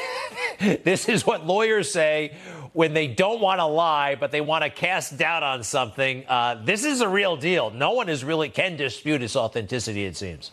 [0.59, 2.35] this is what lawyers say
[2.73, 6.25] when they don't want to lie, but they want to cast doubt on something.
[6.27, 7.69] Uh, this is a real deal.
[7.69, 10.05] No one is really can dispute its authenticity.
[10.05, 10.51] It seems.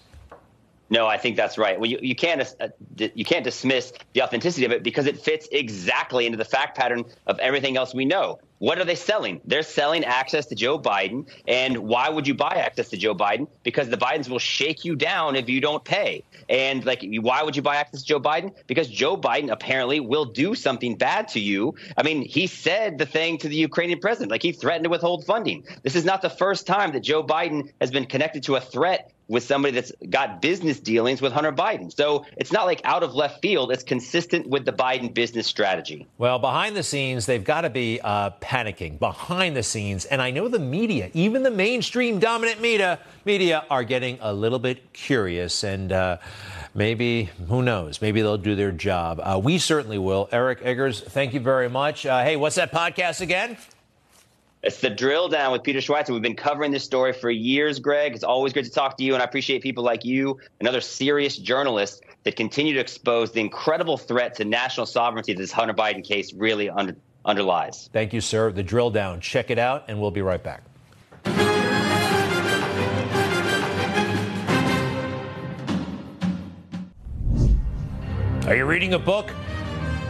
[0.90, 1.78] No, I think that's right.
[1.78, 5.48] Well, you, you can't uh, you can't dismiss the authenticity of it because it fits
[5.52, 8.40] exactly into the fact pattern of everything else we know.
[8.58, 9.40] What are they selling?
[9.46, 11.26] They're selling access to Joe Biden.
[11.48, 13.48] And why would you buy access to Joe Biden?
[13.62, 16.24] Because the Bidens will shake you down if you don't pay.
[16.48, 18.52] And like, why would you buy access to Joe Biden?
[18.66, 21.74] Because Joe Biden apparently will do something bad to you.
[21.96, 25.24] I mean, he said the thing to the Ukrainian president, like he threatened to withhold
[25.24, 25.64] funding.
[25.82, 29.10] This is not the first time that Joe Biden has been connected to a threat
[29.30, 31.94] with somebody that's got business dealings with Hunter Biden.
[31.94, 33.70] So it's not like out of left field.
[33.70, 36.08] It's consistent with the Biden business strategy.
[36.18, 40.04] Well, behind the scenes, they've got to be uh, panicking behind the scenes.
[40.04, 44.58] And I know the media, even the mainstream dominant media, media are getting a little
[44.58, 45.62] bit curious.
[45.62, 46.16] And uh,
[46.74, 49.20] maybe, who knows, maybe they'll do their job.
[49.22, 50.28] Uh, we certainly will.
[50.32, 52.04] Eric Eggers, thank you very much.
[52.04, 53.56] Uh, hey, what's that podcast again?
[54.62, 56.10] It's the drill down with Peter Schweizer.
[56.10, 58.14] We've been covering this story for years, Greg.
[58.14, 60.82] It's always good to talk to you, and I appreciate people like you and other
[60.82, 65.72] serious journalists that continue to expose the incredible threat to national sovereignty that this Hunter
[65.72, 66.94] Biden case really under,
[67.24, 67.88] underlies.
[67.94, 68.52] Thank you, sir.
[68.52, 69.22] The drill down.
[69.22, 70.62] Check it out, and we'll be right back.
[78.46, 79.32] Are you reading a book?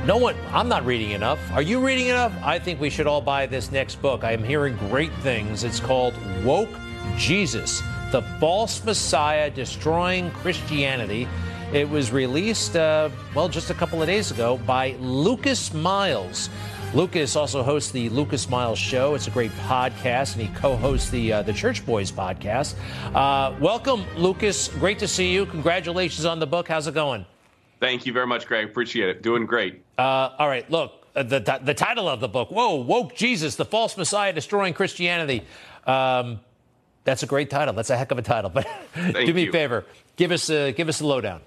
[0.06, 1.38] No one, I'm not reading enough.
[1.52, 2.32] Are you reading enough?
[2.42, 4.24] I think we should all buy this next book.
[4.24, 5.62] I am hearing great things.
[5.62, 6.70] It's called Woke
[7.18, 11.28] Jesus The False Messiah Destroying Christianity.
[11.74, 16.48] It was released, uh, well, just a couple of days ago by Lucas Miles.
[16.94, 19.14] Lucas also hosts the Lucas Miles Show.
[19.14, 22.74] It's a great podcast, and he co-hosts the uh, the Church Boys podcast.
[23.14, 24.68] Uh, welcome, Lucas.
[24.68, 25.44] Great to see you.
[25.44, 26.68] Congratulations on the book.
[26.68, 27.26] How's it going?
[27.81, 28.66] Thank you very much, Greg.
[28.66, 29.23] Appreciate it.
[29.23, 29.83] Doing great.
[29.99, 30.71] Uh, all right.
[30.71, 32.51] Look, uh, the the title of the book.
[32.51, 35.45] Whoa, woke Jesus, the false Messiah destroying Christianity.
[35.87, 36.40] Um,
[37.05, 37.75] that's a great title.
[37.75, 38.51] That's a heck of a title.
[38.51, 39.49] But do me you.
[39.49, 39.87] a favor.
[40.16, 41.40] Give us a, give us a lowdown.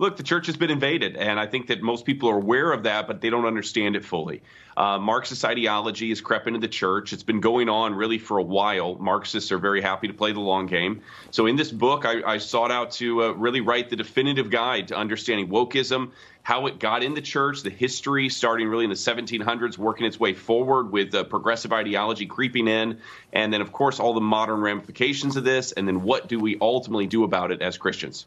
[0.00, 2.84] Look, the church has been invaded, and I think that most people are aware of
[2.84, 4.42] that, but they don't understand it fully.
[4.76, 7.12] Uh, Marxist ideology has crept into the church.
[7.12, 8.94] It's been going on really for a while.
[8.94, 11.02] Marxists are very happy to play the long game.
[11.32, 14.86] So, in this book, I, I sought out to uh, really write the definitive guide
[14.88, 16.12] to understanding wokeism,
[16.44, 20.20] how it got in the church, the history starting really in the 1700s, working its
[20.20, 23.00] way forward with uh, progressive ideology creeping in,
[23.32, 26.56] and then, of course, all the modern ramifications of this, and then what do we
[26.60, 28.26] ultimately do about it as Christians?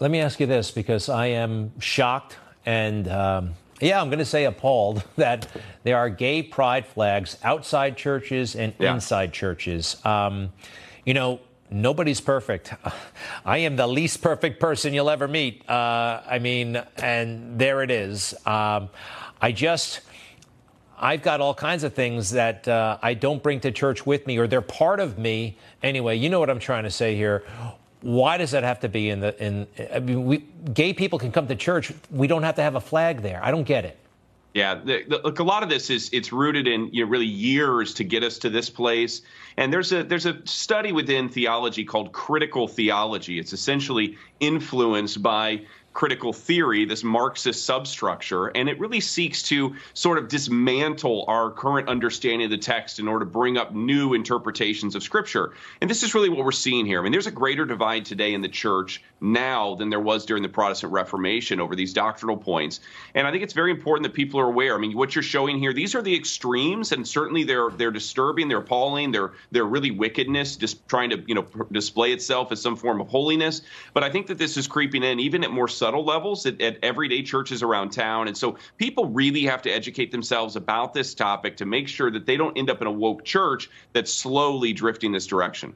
[0.00, 3.50] Let me ask you this because I am shocked and, um,
[3.82, 5.46] yeah, I'm going to say appalled that
[5.82, 8.94] there are gay pride flags outside churches and Yeah.
[8.94, 10.02] inside churches.
[10.04, 10.52] Um,
[11.04, 12.72] you know, nobody's perfect.
[13.44, 15.68] I am the least perfect person you'll ever meet.
[15.68, 18.34] Uh, I mean, and there it is.
[18.46, 18.88] Um,
[19.40, 20.00] I just.
[21.02, 24.36] I've got all kinds of things that uh, I don't bring to church with me,
[24.36, 26.16] or they're part of me anyway.
[26.16, 27.42] You know what I'm trying to say here.
[28.02, 29.66] Why does that have to be in the in?
[29.92, 30.38] I mean, we
[30.72, 31.92] gay people can come to church.
[32.10, 33.40] We don't have to have a flag there.
[33.42, 33.98] I don't get it.
[34.52, 37.26] Yeah, the, the, look, a lot of this is it's rooted in you know really
[37.26, 39.22] years to get us to this place.
[39.56, 43.38] And there's a there's a study within theology called critical theology.
[43.38, 50.18] It's essentially influenced by critical theory, this Marxist substructure, and it really seeks to sort
[50.18, 54.94] of dismantle our current understanding of the text in order to bring up new interpretations
[54.94, 55.52] of Scripture.
[55.80, 57.00] And this is really what we're seeing here.
[57.00, 60.42] I mean, there's a greater divide today in the church now than there was during
[60.42, 62.80] the Protestant Reformation over these doctrinal points.
[63.14, 64.74] And I think it's very important that people are aware.
[64.74, 68.48] I mean, what you're showing here, these are the extremes, and certainly they're they're disturbing,
[68.48, 72.76] they're appalling, they're they're really wickedness, just trying to you know display itself as some
[72.76, 73.62] form of holiness.
[73.92, 76.76] But I think that this is creeping in even at more subtle levels at, at
[76.84, 78.28] everyday churches around town.
[78.28, 82.26] And so people really have to educate themselves about this topic to make sure that
[82.26, 85.74] they don't end up in a woke church that's slowly drifting this direction.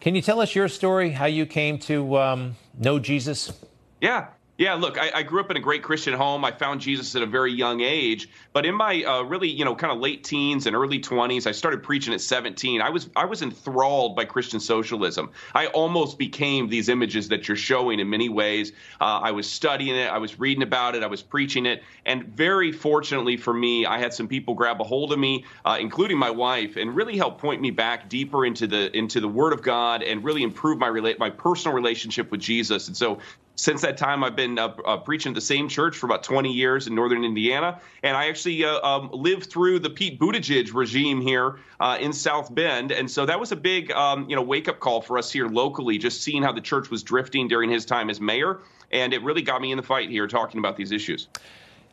[0.00, 1.10] Can you tell us your story?
[1.10, 3.52] How you came to um, know Jesus?
[4.00, 4.26] Yeah.
[4.60, 6.44] Yeah, look, I, I grew up in a great Christian home.
[6.44, 9.74] I found Jesus at a very young age, but in my uh, really, you know,
[9.74, 12.82] kind of late teens and early 20s, I started preaching at 17.
[12.82, 15.30] I was I was enthralled by Christian socialism.
[15.54, 18.72] I almost became these images that you're showing in many ways.
[19.00, 22.24] Uh, I was studying it, I was reading about it, I was preaching it, and
[22.24, 26.18] very fortunately for me, I had some people grab a hold of me, uh, including
[26.18, 29.62] my wife, and really help point me back deeper into the into the Word of
[29.62, 32.88] God and really improve my relate my personal relationship with Jesus.
[32.88, 33.20] And so
[33.60, 36.50] since that time, I've been uh, uh, preaching at the same church for about 20
[36.50, 41.20] years in northern Indiana, and I actually uh, um, lived through the Pete Buttigieg regime
[41.20, 44.80] here uh, in South Bend, and so that was a big, um, you know, wake-up
[44.80, 48.08] call for us here locally, just seeing how the church was drifting during his time
[48.08, 48.60] as mayor,
[48.92, 51.28] and it really got me in the fight here talking about these issues.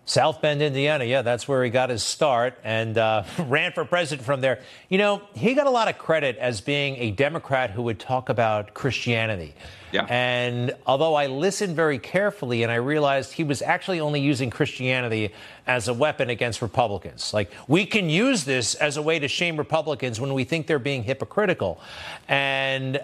[0.08, 1.04] South Bend, Indiana.
[1.04, 4.62] Yeah, that's where he got his start and uh, ran for president from there.
[4.88, 8.30] You know, he got a lot of credit as being a Democrat who would talk
[8.30, 9.54] about Christianity.
[9.92, 10.06] Yeah.
[10.10, 15.34] And although I listened very carefully and I realized he was actually only using Christianity
[15.66, 17.34] as a weapon against Republicans.
[17.34, 20.80] Like, we can use this as a way to shame Republicans when we think they're
[20.80, 21.82] being hypocritical.
[22.30, 23.02] And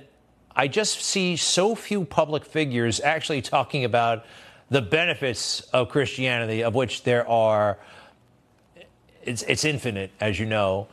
[0.55, 4.25] I just see so few public figures actually talking about
[4.73, 7.77] the benefits of Christianity, of which there are,
[9.21, 10.87] it's, it's infinite, as you know.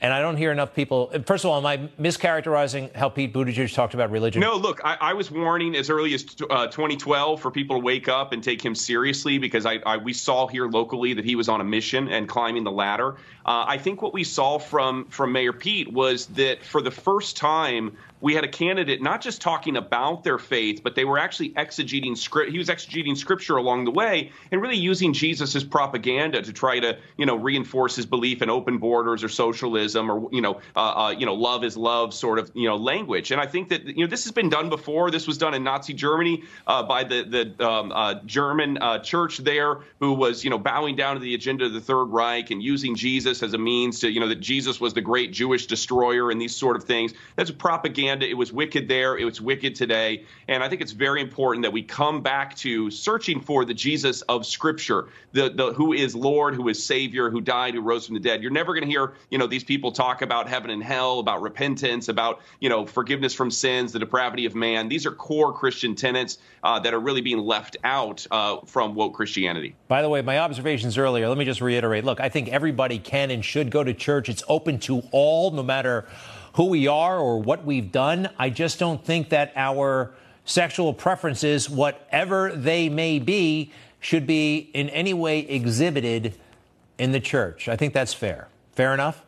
[0.00, 1.10] And I don't hear enough people.
[1.26, 4.40] First of all, am I mischaracterizing how Pete Buttigieg talked about religion?
[4.40, 8.08] No, look, I, I was warning as early as uh, 2012 for people to wake
[8.08, 11.48] up and take him seriously because I, I we saw here locally that he was
[11.48, 13.16] on a mission and climbing the ladder.
[13.44, 17.36] Uh, I think what we saw from from Mayor Pete was that for the first
[17.36, 21.50] time we had a candidate not just talking about their faith, but they were actually
[21.50, 22.50] exegeting script.
[22.50, 26.80] He was exegeting scripture along the way and really using Jesus as propaganda to try
[26.80, 30.78] to, you know, reinforce his belief in open borders or socialism or, you know, uh,
[30.78, 33.30] uh, you know, love is love sort of, you know, language.
[33.30, 35.10] And I think that, you know, this has been done before.
[35.10, 37.22] This was done in Nazi Germany uh, by the
[37.58, 41.34] the um, uh, German uh, church there, who was, you know, bowing down to the
[41.34, 44.40] agenda of the Third Reich and using Jesus as a means to, you know, that
[44.40, 47.14] Jesus was the great Jewish destroyer and these sort of things.
[47.36, 48.28] That's propaganda propaganda.
[48.28, 49.16] It was wicked there.
[49.16, 50.24] It was wicked today.
[50.46, 54.22] And I think it's very important that we come back to searching for the Jesus
[54.22, 58.14] of Scripture, the, the who is Lord, who is Savior, who died, who rose from
[58.14, 58.42] the dead.
[58.42, 61.40] You're never going to hear, you know, these people talk about heaven and hell, about
[61.40, 64.88] repentance, about, you know, forgiveness from sins, the depravity of man.
[64.88, 69.14] These are core Christian tenets uh, that are really being left out uh, from woke
[69.14, 69.74] Christianity.
[69.86, 72.04] By the way, my observations earlier, let me just reiterate.
[72.04, 74.28] Look, I think everybody can and should go to church.
[74.28, 76.06] It's open to all, no matter
[76.54, 78.28] who we are or what we've done.
[78.38, 80.12] I just don't think that our
[80.44, 86.34] sexual preferences, whatever they may be, should be in any way exhibited
[86.98, 87.68] in the church.
[87.68, 88.48] I think that's fair.
[88.72, 89.24] Fair enough?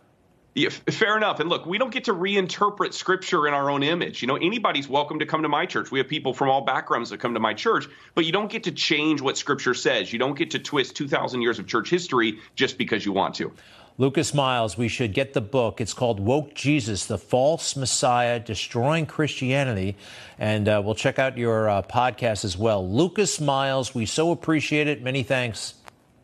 [0.55, 1.39] Yeah, fair enough.
[1.39, 4.21] And look, we don't get to reinterpret scripture in our own image.
[4.21, 5.93] You know, anybody's welcome to come to my church.
[5.93, 7.87] We have people from all backgrounds that come to my church,
[8.17, 10.13] but you don't get to change what scripture says.
[10.13, 13.53] You don't get to twist 2,000 years of church history just because you want to.
[13.97, 15.81] Lucas Miles, we should get the book.
[15.81, 19.97] It's called Woke Jesus, the False Messiah Destroying Christianity.
[20.39, 22.89] And uh, we'll check out your uh, podcast as well.
[22.89, 25.03] Lucas Miles, we so appreciate it.
[25.03, 25.75] Many thanks.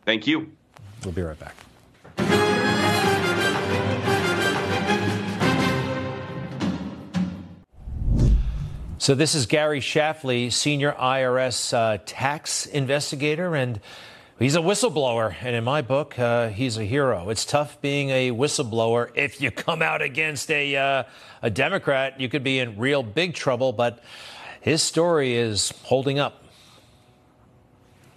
[0.05, 0.51] Thank you.
[1.03, 1.66] We'll be right back.
[9.07, 13.79] So, this is Gary Shapley, senior IRS uh, tax investigator, and
[14.37, 17.29] He's a whistleblower, and in my book, uh, he's a hero.
[17.29, 19.09] It's tough being a whistleblower.
[19.15, 21.03] If you come out against a, uh,
[21.41, 24.03] a Democrat, you could be in real big trouble, but
[24.59, 26.43] his story is holding up.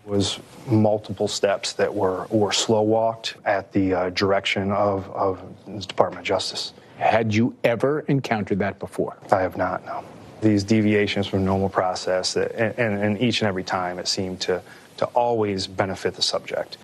[0.04, 5.78] was multiple steps that were, were slow walked at the uh, direction of, of the
[5.86, 6.72] Department of Justice.
[6.98, 9.16] Had you ever encountered that before?
[9.30, 10.04] I have not, no.
[10.40, 14.40] These deviations from normal process, that, and, and, and each and every time it seemed
[14.42, 14.62] to
[14.96, 16.76] to always benefit the subject.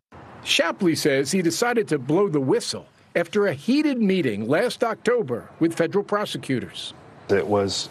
[0.43, 5.75] Shapley says he decided to blow the whistle after a heated meeting last October with
[5.75, 6.95] federal prosecutors.
[7.29, 7.91] It was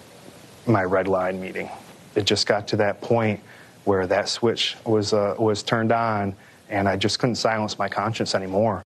[0.66, 1.70] my red line meeting.
[2.16, 3.40] It just got to that point
[3.84, 6.36] where that switch was uh, was turned on,
[6.70, 8.82] and I just couldn't silence my conscience anymore.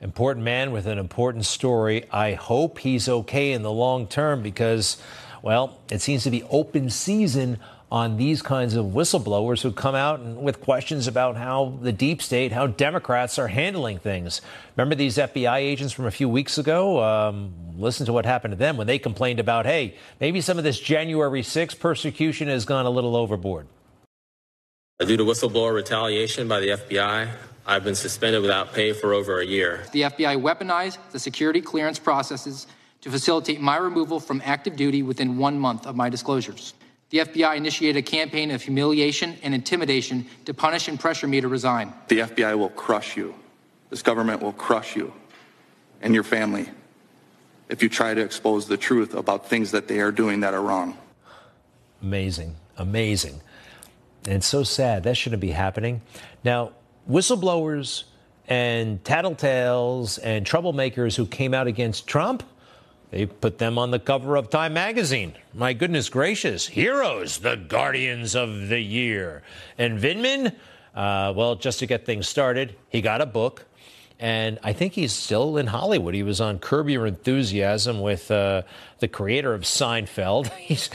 [0.00, 2.04] Important man with an important story.
[2.12, 4.98] I hope he's okay in the long term because,
[5.42, 7.58] well, it seems to be open season
[7.90, 12.20] on these kinds of whistleblowers who come out and, with questions about how the deep
[12.20, 14.40] state, how Democrats are handling things.
[14.76, 17.02] Remember these FBI agents from a few weeks ago?
[17.02, 20.64] Um, listen to what happened to them when they complained about, hey, maybe some of
[20.64, 23.68] this January 6 persecution has gone a little overboard.
[24.98, 27.30] Due to whistleblower retaliation by the FBI,
[27.66, 29.84] I've been suspended without pay for over a year.
[29.92, 32.66] The FBI weaponized the security clearance processes
[33.06, 36.74] to facilitate my removal from active duty within one month of my disclosures.
[37.10, 41.46] The FBI initiated a campaign of humiliation and intimidation to punish and pressure me to
[41.46, 41.94] resign.
[42.08, 43.32] The FBI will crush you.
[43.90, 45.12] This government will crush you
[46.02, 46.68] and your family
[47.68, 50.62] if you try to expose the truth about things that they are doing that are
[50.62, 50.98] wrong.
[52.02, 52.56] Amazing.
[52.76, 53.40] Amazing.
[54.26, 55.04] And so sad.
[55.04, 56.00] That shouldn't be happening.
[56.42, 56.72] Now,
[57.08, 58.02] whistleblowers
[58.48, 62.42] and tattletales and troublemakers who came out against Trump
[63.10, 65.34] they put them on the cover of Time magazine.
[65.54, 66.66] My goodness gracious.
[66.66, 69.42] Heroes, the guardians of the year.
[69.78, 70.54] And Vindman,
[70.94, 73.64] uh, well, just to get things started, he got a book
[74.18, 76.14] and I think he's still in Hollywood.
[76.14, 78.62] He was on Curb Your Enthusiasm with uh,
[78.98, 80.48] the creator of Seinfeld.
[80.56, 80.88] He's,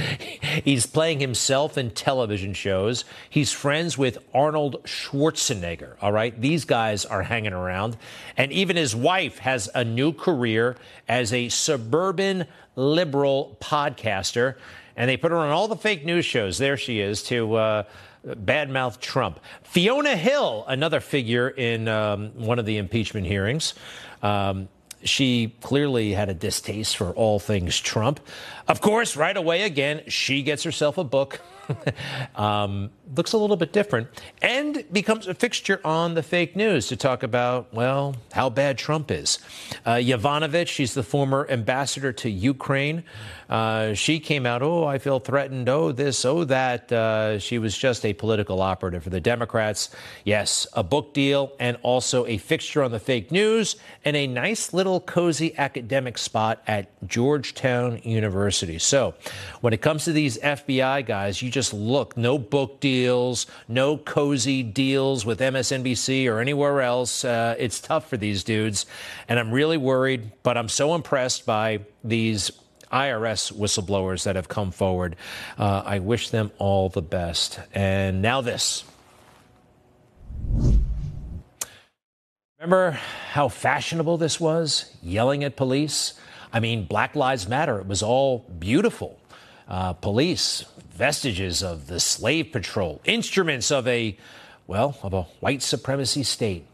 [0.64, 3.06] he's playing himself in television shows.
[3.30, 5.96] He's friends with Arnold Schwarzenegger.
[6.02, 6.40] All right.
[6.40, 7.96] These guys are hanging around.
[8.38, 10.76] And even his wife has a new career
[11.08, 14.56] as a suburban liberal podcaster.
[14.98, 16.58] And they put her on all the fake news shows.
[16.58, 17.54] There she is to.
[17.54, 17.84] Uh,
[18.26, 19.40] badmouth Trump.
[19.64, 23.74] Fiona Hill, another figure in um, one of the impeachment hearings.
[24.22, 24.70] Um,
[25.04, 28.20] she clearly had a distaste for all things Trump.
[28.68, 31.42] Of course, right away again, she gets herself a book.
[32.36, 34.08] um, looks a little bit different
[34.42, 39.12] and becomes a fixture on the fake news to talk about, well, how bad Trump
[39.12, 39.40] is.
[39.86, 43.04] Uh, Yovanovitch, she's the former ambassador to Ukraine.
[43.50, 46.90] Uh, she came out, oh, I feel threatened, oh, this, oh, that.
[46.90, 49.90] Uh, she was just a political operative for the Democrats.
[50.24, 54.74] Yes, a book deal and also a fixture on the fake news and a nice
[54.74, 58.80] little cozy academic spot at Georgetown University.
[58.80, 59.16] So
[59.60, 64.64] when it comes to these FBI guys, you just look, no book deals, no cozy
[64.64, 67.24] deals with MSNBC or anywhere else.
[67.24, 68.86] Uh, it's tough for these dudes.
[69.30, 72.52] And I'm really worried, but I'm so impressed by these
[72.92, 75.16] IRS whistleblowers that have come forward.
[75.58, 77.60] Uh, I wish them all the best.
[77.74, 78.84] And now this.
[82.60, 82.92] Remember
[83.32, 84.96] how fashionable this was?
[85.02, 86.14] Yelling at police?
[86.54, 89.21] I mean, Black Lives Matter, it was all beautiful.
[89.72, 94.18] Uh, police, vestiges of the slave patrol, instruments of a,
[94.68, 96.66] well, of a white supremacy state.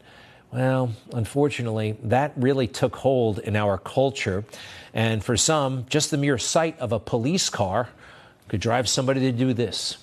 [0.50, 4.44] Well, unfortunately, that really took hold in our culture.
[4.92, 7.88] And for some, just the mere sight of a police car
[8.48, 9.98] could drive somebody to do this.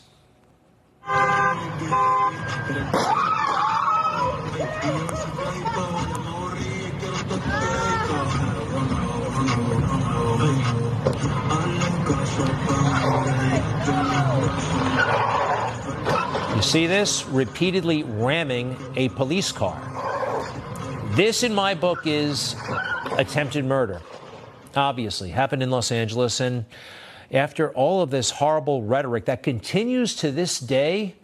[16.66, 17.26] See this?
[17.28, 19.80] Repeatedly ramming a police car.
[21.12, 22.56] This, in my book, is
[23.18, 24.02] attempted murder.
[24.76, 26.40] Obviously, happened in Los Angeles.
[26.40, 26.66] And
[27.32, 31.16] after all of this horrible rhetoric that continues to this day,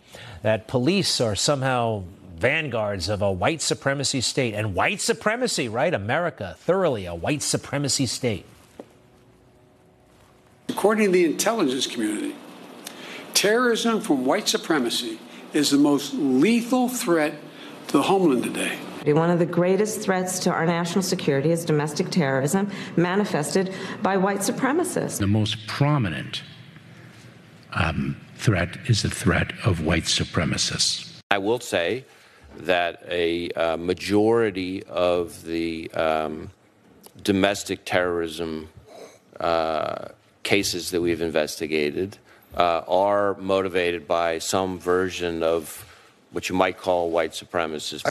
[0.43, 2.03] that police are somehow
[2.37, 4.53] vanguards of a white supremacy state.
[4.53, 5.93] And white supremacy, right?
[5.93, 8.45] America, thoroughly a white supremacy state.
[10.69, 12.35] According to the intelligence community,
[13.33, 15.19] terrorism from white supremacy
[15.54, 17.34] is the most lethal threat
[17.88, 18.78] to the homeland today.
[19.06, 23.74] One of the greatest threats to our national security is domestic terrorism manifested
[24.04, 25.18] by white supremacists.
[25.18, 26.43] The most prominent
[27.74, 31.20] um, threat is the threat of white supremacists.
[31.32, 32.06] I will say
[32.58, 36.52] that a uh, majority of the um,
[37.24, 38.70] domestic terrorism
[39.39, 40.10] uh,
[40.43, 42.18] cases that we've investigated
[42.56, 45.86] uh, are motivated by some version of
[46.32, 48.10] what you might call white supremacists.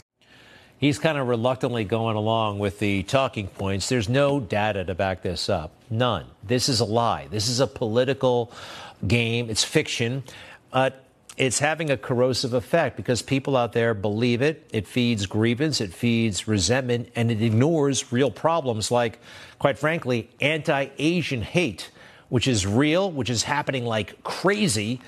[0.77, 3.87] He's kind of reluctantly going along with the talking points.
[3.87, 5.71] There's no data to back this up.
[5.91, 6.25] None.
[6.43, 7.27] This is a lie.
[7.29, 8.51] This is a political
[9.05, 9.51] game.
[9.51, 10.23] It's fiction.
[10.71, 11.05] But
[11.37, 14.67] it's having a corrosive effect because people out there believe it.
[14.73, 19.19] It feeds grievance, it feeds resentment, and it ignores real problems like,
[19.59, 21.89] quite frankly, anti Asian hate,
[22.31, 25.01] which is real, which is happening like crazy.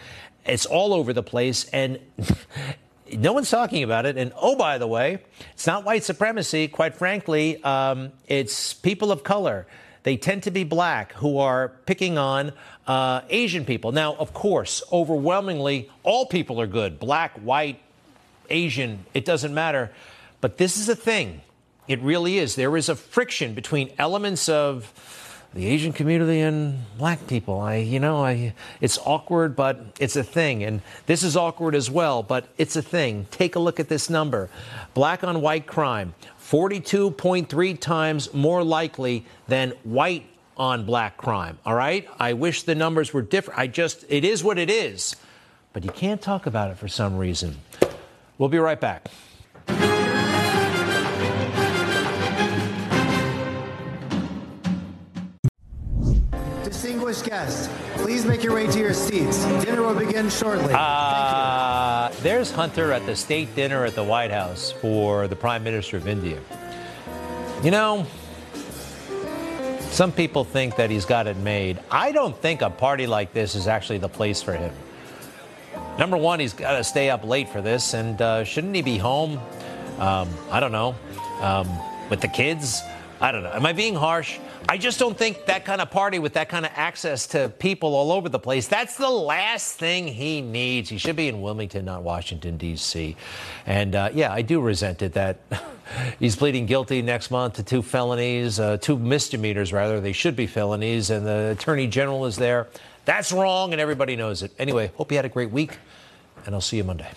[0.46, 1.64] It's all over the place.
[1.70, 1.98] And
[3.14, 4.18] no one's talking about it.
[4.18, 6.68] And oh, by the way, it's not white supremacy.
[6.68, 9.66] Quite frankly, um, it's people of color.
[10.04, 12.52] They tend to be black who are picking on
[12.86, 13.94] uh, Asian people.
[13.94, 17.80] Now, of course, overwhelmingly, all people are good black, white,
[18.50, 19.94] Asian, it doesn't matter.
[20.42, 21.40] But this is a thing.
[21.88, 22.56] It really is.
[22.56, 24.92] There is a friction between elements of
[25.54, 27.60] the Asian community and black people.
[27.60, 30.64] I, you know, I, it's awkward, but it's a thing.
[30.64, 33.28] And this is awkward as well, but it's a thing.
[33.30, 34.50] Take a look at this number.
[34.94, 40.26] Black on white crime, 42.3 times more likely than white
[40.58, 41.60] on black crime.
[41.66, 42.08] All right?
[42.20, 43.60] I wish the numbers were different.
[43.60, 45.16] I just, it is what it is.
[45.72, 47.58] But you can't talk about it for some reason.
[48.38, 49.10] We'll be right back.
[57.34, 59.44] Guests, please make your way to your seats.
[59.66, 60.72] Dinner will begin shortly.
[60.72, 65.98] Uh, there's Hunter at the state dinner at the White House for the Prime Minister
[65.98, 66.40] of India.
[67.64, 68.06] You know,
[69.90, 71.80] some people think that he's got it made.
[71.90, 74.76] I don't think a party like this is actually the place for him.
[75.98, 79.00] Number one, he's got to stay up late for this, and uh, shouldn't he be
[79.00, 79.40] home?
[79.98, 80.94] Um, I don't know.
[81.42, 81.68] Um,
[82.12, 82.84] with the kids?
[83.20, 83.54] I don't know.
[83.54, 84.38] Am I being harsh?
[84.70, 87.96] I just don't think that kind of party with that kind of access to people
[87.96, 90.90] all over the place, that's the last thing he needs.
[90.90, 93.16] He should be in Wilmington, not Washington, D.C.
[93.66, 95.40] And uh, yeah, I do resent it that
[96.20, 100.00] he's pleading guilty next month to two felonies, uh, two misdemeanors, rather.
[100.00, 102.68] They should be felonies, and the attorney general is there.
[103.06, 104.54] That's wrong, and everybody knows it.
[104.58, 105.78] Anyway, hope you had a great week,
[106.46, 107.10] and I'll see you Monday.